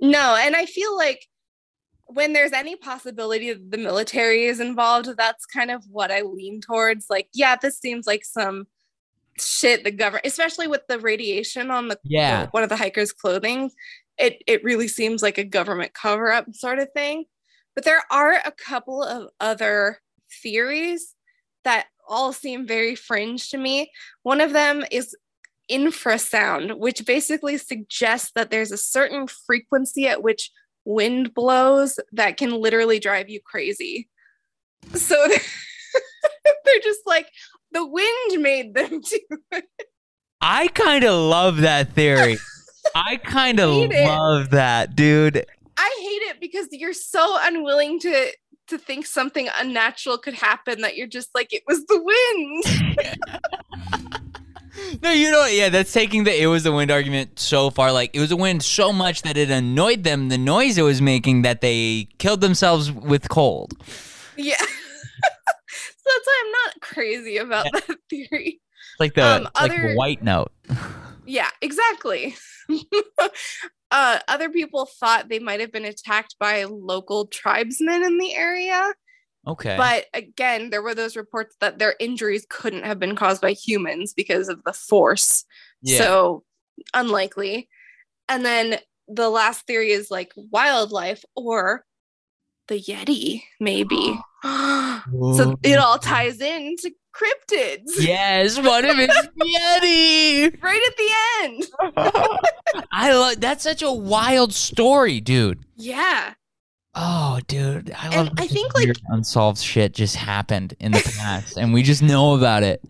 [0.00, 1.26] No, and I feel like
[2.06, 6.60] when there's any possibility that the military is involved, that's kind of what I lean
[6.60, 7.06] towards.
[7.10, 8.66] Like, yeah, this seems like some
[9.38, 12.46] shit the government, especially with the radiation on the Yeah.
[12.52, 13.70] one of the hikers' clothing.
[14.18, 17.24] It it really seems like a government cover up sort of thing.
[17.74, 20.00] But there are a couple of other
[20.42, 21.14] theories
[21.64, 23.90] that all seem very fringe to me.
[24.22, 25.14] One of them is
[25.70, 30.50] infrasound, which basically suggests that there's a certain frequency at which
[30.84, 34.08] wind blows that can literally drive you crazy.
[34.94, 35.16] So
[36.64, 37.28] they're just like,
[37.72, 39.18] the wind made them do
[39.52, 39.64] it.
[40.40, 42.38] I kind of love that theory.
[42.94, 44.06] I kind of Hate it.
[44.06, 45.44] love that, dude.
[45.76, 48.30] I hate it because you're so unwilling to
[48.68, 52.64] to think something unnatural could happen that you're just like it was the wind.
[55.02, 57.92] No, you know, yeah, that's taking the it was the wind argument so far.
[57.92, 61.00] Like it was a wind so much that it annoyed them, the noise it was
[61.02, 63.72] making, that they killed themselves with cold.
[64.36, 64.56] yeah.
[64.58, 64.66] so
[66.04, 68.60] that's why I'm not crazy about that theory.
[68.92, 70.52] It's like the, Um, like other- white note.
[71.26, 72.36] Yeah, exactly.
[73.90, 78.92] uh, other people thought they might have been attacked by local tribesmen in the area.
[79.46, 79.76] Okay.
[79.76, 84.12] But again, there were those reports that their injuries couldn't have been caused by humans
[84.12, 85.44] because of the force.
[85.82, 85.98] yeah.
[85.98, 86.44] So
[86.94, 87.68] unlikely.
[88.28, 88.78] And then
[89.08, 91.84] the last theory is like wildlife or
[92.68, 94.18] the Yeti, maybe.
[94.42, 100.62] so it all ties into cryptids yes, one of it's Yeti.
[100.62, 101.10] right at the
[101.42, 102.86] end.
[102.92, 105.64] I love that's such a wild story, dude.
[105.76, 106.34] Yeah.
[106.98, 108.30] Oh, dude, I love.
[108.38, 112.62] I think, like- unsolved shit just happened in the past, and we just know about
[112.62, 112.82] it.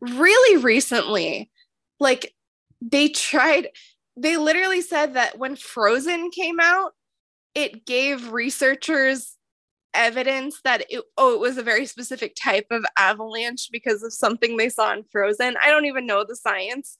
[0.00, 1.50] Really recently,
[1.98, 2.34] like
[2.80, 3.68] they tried,
[4.16, 6.92] they literally said that when Frozen came out,
[7.56, 9.34] it gave researchers
[9.94, 14.56] evidence that it oh it was a very specific type of avalanche because of something
[14.56, 15.56] they saw in Frozen.
[15.60, 16.96] I don't even know the science.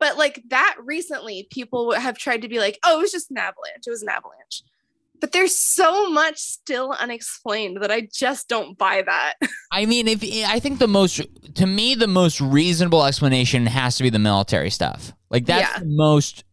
[0.00, 3.36] But like that recently people have tried to be like, "Oh, it was just an
[3.38, 3.86] avalanche.
[3.86, 4.62] It was an avalanche."
[5.20, 9.34] But there's so much still unexplained that I just don't buy that.
[9.72, 11.20] I mean, if I think the most
[11.54, 15.12] to me the most reasonable explanation has to be the military stuff.
[15.30, 15.78] Like that's Yeah.
[15.80, 16.44] the most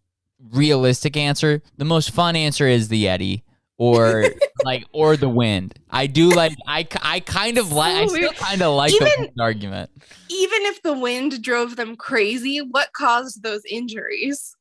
[0.52, 1.62] realistic answer.
[1.78, 3.44] The most fun answer is the Yeti
[3.78, 4.26] or
[4.66, 5.80] like or the wind.
[5.90, 9.32] I do like I I kind of like I still kind of like the wind
[9.40, 9.90] argument.
[10.30, 14.56] Even if the wind drove them crazy, what caused those injuries?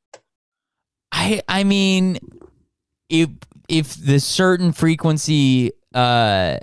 [1.13, 2.19] I I mean
[3.09, 3.29] if
[3.69, 6.59] if the certain frequency uh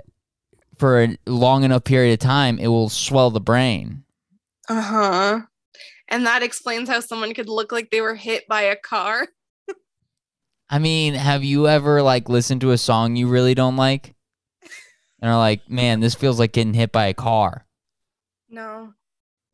[0.78, 4.04] for a long enough period of time it will swell the brain.
[4.68, 5.40] Uh-huh.
[6.08, 9.28] And that explains how someone could look like they were hit by a car.
[10.70, 14.14] I mean, have you ever like listened to a song you really don't like?
[15.20, 17.66] And are like, man, this feels like getting hit by a car.
[18.50, 18.92] No.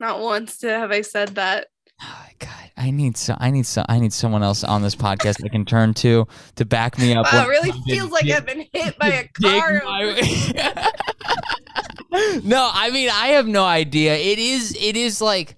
[0.00, 1.68] Not once have I said that.
[2.02, 5.44] Oh, God, I need so I need so I need someone else on this podcast
[5.44, 6.26] I can turn to
[6.56, 7.26] to back me up.
[7.32, 9.82] Wow, it really feels like I've been hit by a car.
[9.84, 10.90] My...
[12.44, 14.14] no, I mean I have no idea.
[14.16, 15.56] It is it is like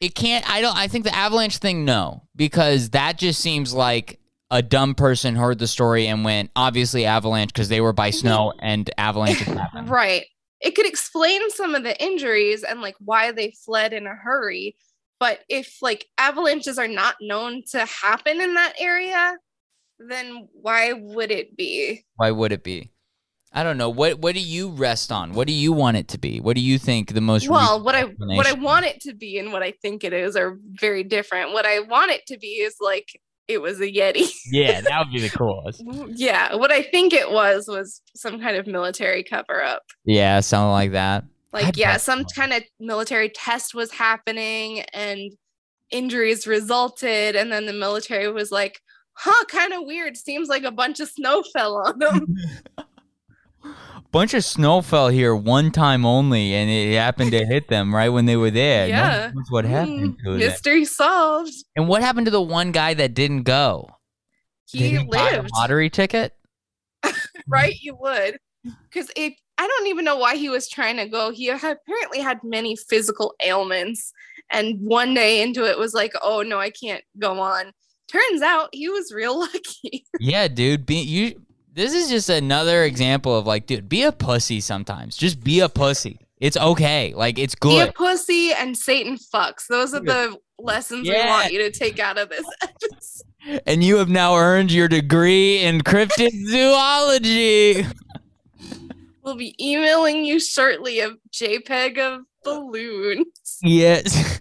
[0.00, 4.20] it can't I don't I think the avalanche thing no because that just seems like
[4.50, 8.18] a dumb person heard the story and went obviously avalanche because they were by mm-hmm.
[8.18, 9.88] snow and avalanche happened.
[9.90, 10.26] Right.
[10.60, 14.76] It could explain some of the injuries and like why they fled in a hurry,
[15.20, 19.36] but if like avalanches are not known to happen in that area,
[20.08, 22.04] then why would it be?
[22.16, 22.90] Why would it be?
[23.52, 23.90] I don't know.
[23.90, 25.32] What what do you rest on?
[25.32, 26.40] What do you want it to be?
[26.40, 29.38] What do you think the most Well, what I what I want it to be
[29.38, 31.52] and what I think it is are very different.
[31.52, 33.08] What I want it to be is like
[33.48, 34.30] it was a Yeti.
[34.52, 35.82] yeah, that would be the coolest.
[36.16, 39.82] yeah, what I think it was was some kind of military cover up.
[40.04, 41.24] Yeah, something like that.
[41.52, 45.32] Like I'd yeah, some kind of military test was happening and
[45.90, 48.80] injuries resulted and then the military was like,
[49.14, 50.16] "Huh, kind of weird.
[50.16, 52.36] Seems like a bunch of snow fell on them."
[54.12, 58.08] bunch of snow fell here one time only, and it happened to hit them right
[58.08, 58.88] when they were there.
[58.88, 60.18] Yeah, no what happened.
[60.24, 61.52] Mm, mystery solved.
[61.76, 63.88] And what happened to the one guy that didn't go?
[64.66, 65.50] He Did lived.
[65.54, 66.32] lottery ticket.
[67.48, 69.34] right, you would, because it.
[69.60, 71.30] I don't even know why he was trying to go.
[71.30, 74.10] He had apparently had many physical ailments,
[74.50, 77.74] and one day into it was like, "Oh no, I can't go on."
[78.08, 80.06] Turns out he was real lucky.
[80.18, 80.86] yeah, dude.
[80.86, 81.42] Be, you
[81.74, 85.14] this is just another example of like, dude, be a pussy sometimes.
[85.14, 86.18] Just be a pussy.
[86.38, 87.12] It's okay.
[87.14, 87.84] Like it's good.
[87.84, 89.66] Be a pussy and Satan fucks.
[89.68, 91.24] Those are the lessons yeah.
[91.24, 93.62] we want you to take out of this episode.
[93.66, 97.86] And you have now earned your degree in cryptid zoology.
[99.22, 103.58] We'll be emailing you shortly a JPEG of balloons.
[103.62, 104.40] Yes.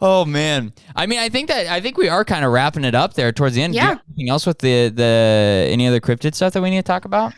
[0.00, 0.72] oh man.
[0.94, 3.32] I mean i think that i think we are kind of wrapping it up there
[3.32, 3.74] towards the end.
[3.74, 3.96] Yeah.
[4.08, 7.32] anything else with the the any other cryptid stuff that we need to talk about?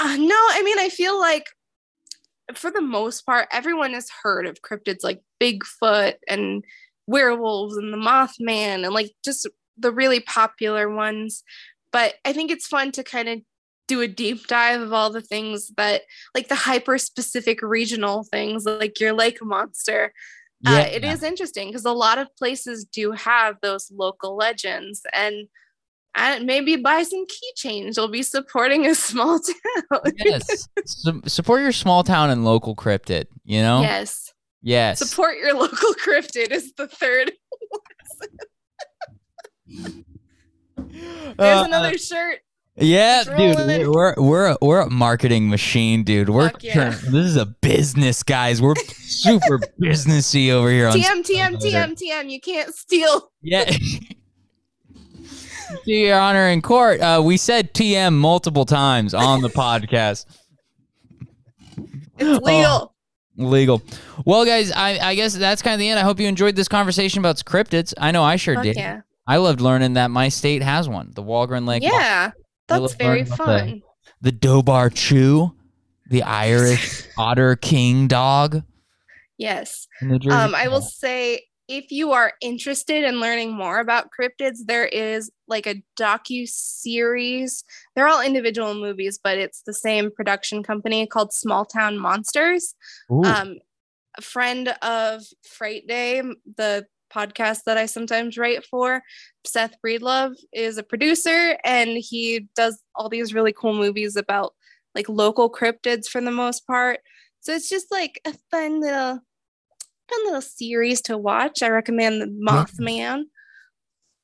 [0.00, 1.44] Uh, no i mean i feel like
[2.54, 6.64] for the most part everyone has heard of cryptids like bigfoot and
[7.06, 11.42] werewolves and the mothman and like just the really popular ones.
[11.92, 13.40] But i think it's fun to kind of
[13.90, 16.02] do a deep dive of all the things that
[16.34, 20.12] like the hyper specific regional things like your lake monster
[20.66, 20.78] uh, yeah.
[20.78, 25.48] Uh, it is interesting because a lot of places do have those local legends and
[26.14, 27.96] and maybe buy some keychains.
[27.96, 30.12] You'll be supporting a small town.
[30.18, 30.68] yes.
[31.26, 33.80] support your small town and local cryptid, you know?
[33.80, 34.34] Yes.
[34.60, 34.98] Yes.
[34.98, 37.32] Support your local cryptid is the third.
[40.86, 42.40] There's uh, another shirt.
[42.80, 46.30] Yeah, dude, we're we're we're a marketing machine, dude.
[46.30, 46.90] We're yeah.
[46.90, 48.62] this is a business, guys.
[48.62, 50.88] We're super businessy over here.
[50.88, 52.30] TM TM TM TM.
[52.30, 53.30] You can't steal.
[53.42, 53.64] Yeah.
[55.84, 60.26] to your honor in court, uh, we said TM multiple times on the podcast.
[62.18, 62.48] It's legal.
[62.48, 62.92] Oh,
[63.36, 63.82] legal.
[64.24, 65.98] Well, guys, I, I guess that's kind of the end.
[65.98, 67.94] I hope you enjoyed this conversation about cryptids.
[67.98, 68.76] I know I sure Fuck did.
[68.76, 69.00] Yeah.
[69.26, 71.82] I loved learning that my state has one, the Walgren Lake.
[71.82, 72.32] Yeah.
[72.70, 73.82] That's very fun.
[74.22, 75.54] The, the Dobhar-chú,
[76.08, 78.62] the Irish Otter King dog.
[79.38, 79.86] Yes.
[80.02, 85.30] Um, I will say if you are interested in learning more about cryptids, there is
[85.46, 87.62] like a docu series.
[87.94, 92.74] They're all individual movies, but it's the same production company called Small Town Monsters.
[93.24, 93.58] Um,
[94.18, 96.22] a friend of Fright Day,
[96.56, 99.02] the podcast that I sometimes write for.
[99.44, 104.54] Seth Breedlove is a producer and he does all these really cool movies about
[104.94, 107.00] like local cryptids for the most part.
[107.40, 109.20] So it's just like a fun little
[110.10, 111.62] fun little series to watch.
[111.62, 113.24] I recommend the Mothman.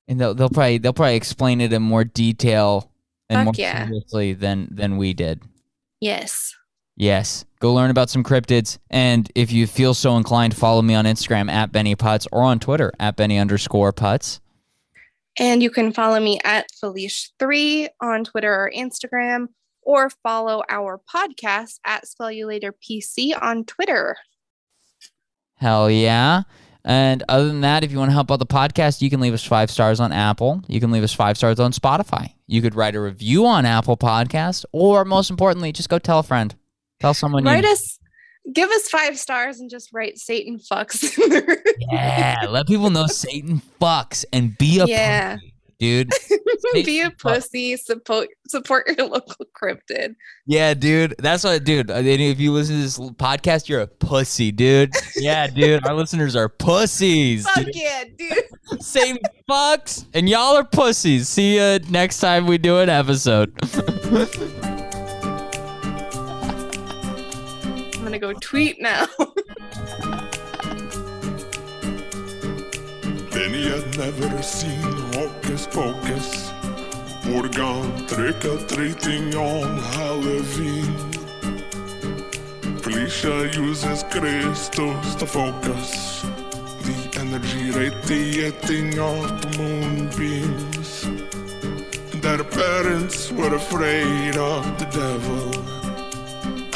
[0.08, 2.92] And they'll they'll probably they'll probably explain it in more detail
[3.28, 3.86] and Fuck more yeah.
[3.86, 5.42] seriously than than we did.
[6.00, 6.54] Yes.
[6.96, 7.44] Yes.
[7.60, 8.78] Go learn about some cryptids.
[8.90, 12.58] And if you feel so inclined, follow me on Instagram at Benny Putz or on
[12.58, 14.40] Twitter at Benny underscore Putz.
[15.38, 19.48] And you can follow me at Felice3 on Twitter or Instagram,
[19.82, 24.16] or follow our podcast at Spell You Later PC on Twitter.
[25.56, 26.42] Hell yeah.
[26.84, 29.34] And other than that, if you want to help out the podcast, you can leave
[29.34, 30.62] us five stars on Apple.
[30.68, 32.32] You can leave us five stars on Spotify.
[32.46, 36.22] You could write a review on Apple Podcast, or most importantly, just go tell a
[36.22, 36.54] friend.
[37.00, 37.44] Tell someone.
[37.44, 37.70] Write you...
[37.70, 37.98] us,
[38.52, 41.16] give us five stars, and just write Satan fucks.
[41.90, 44.86] yeah, let people know Satan fucks and be a.
[44.86, 45.36] Yeah.
[45.78, 46.10] dude.
[46.72, 47.76] Be a pussy.
[47.76, 50.16] Support support your local cryptid.
[50.46, 51.14] Yeah, dude.
[51.18, 51.90] That's what, dude.
[51.90, 54.92] uh, If you listen to this podcast, you're a pussy, dude.
[55.16, 55.86] Yeah, dude.
[55.86, 57.46] Our listeners are pussies.
[57.48, 57.76] Fuck dude.
[57.76, 58.82] yeah, dude.
[58.82, 59.16] Same
[59.48, 61.28] fucks, and y'all are pussies.
[61.28, 63.52] See you next time we do an episode.
[68.18, 69.06] Gonna go tweet now.
[73.30, 76.52] Benny had never seen Hocus Pocus.
[77.26, 80.94] Morgan trick-or-treating on Halloween.
[82.80, 86.22] Felicia uses crystals to focus
[86.86, 91.02] the energy radiating off the moonbeams.
[92.22, 95.65] Their parents were afraid of the devil.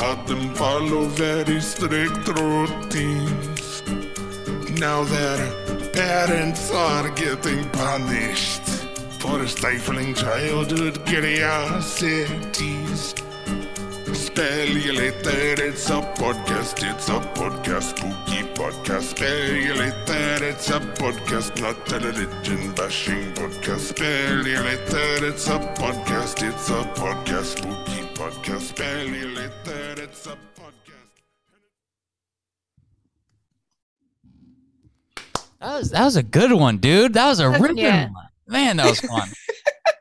[0.00, 3.82] Had them follow very strict routines.
[4.80, 5.38] Now their
[5.92, 8.62] parents are getting punished
[9.20, 13.14] for stifling childhood curiosities.
[14.14, 19.02] Spell You Later, it's a podcast, it's a podcast, spooky podcast.
[19.14, 23.80] Spell You Later, it's a podcast, not a religion bashing podcast.
[23.92, 28.60] Spell You Later, it's a podcast, it's a podcast, spooky podcast.
[28.72, 29.69] Spell You Later,
[30.10, 31.22] it's a podcast.
[35.60, 37.14] That was that was a good one, dude.
[37.14, 38.10] That was a ripping Yeah.
[38.10, 38.26] one.
[38.48, 39.28] Man, that was fun.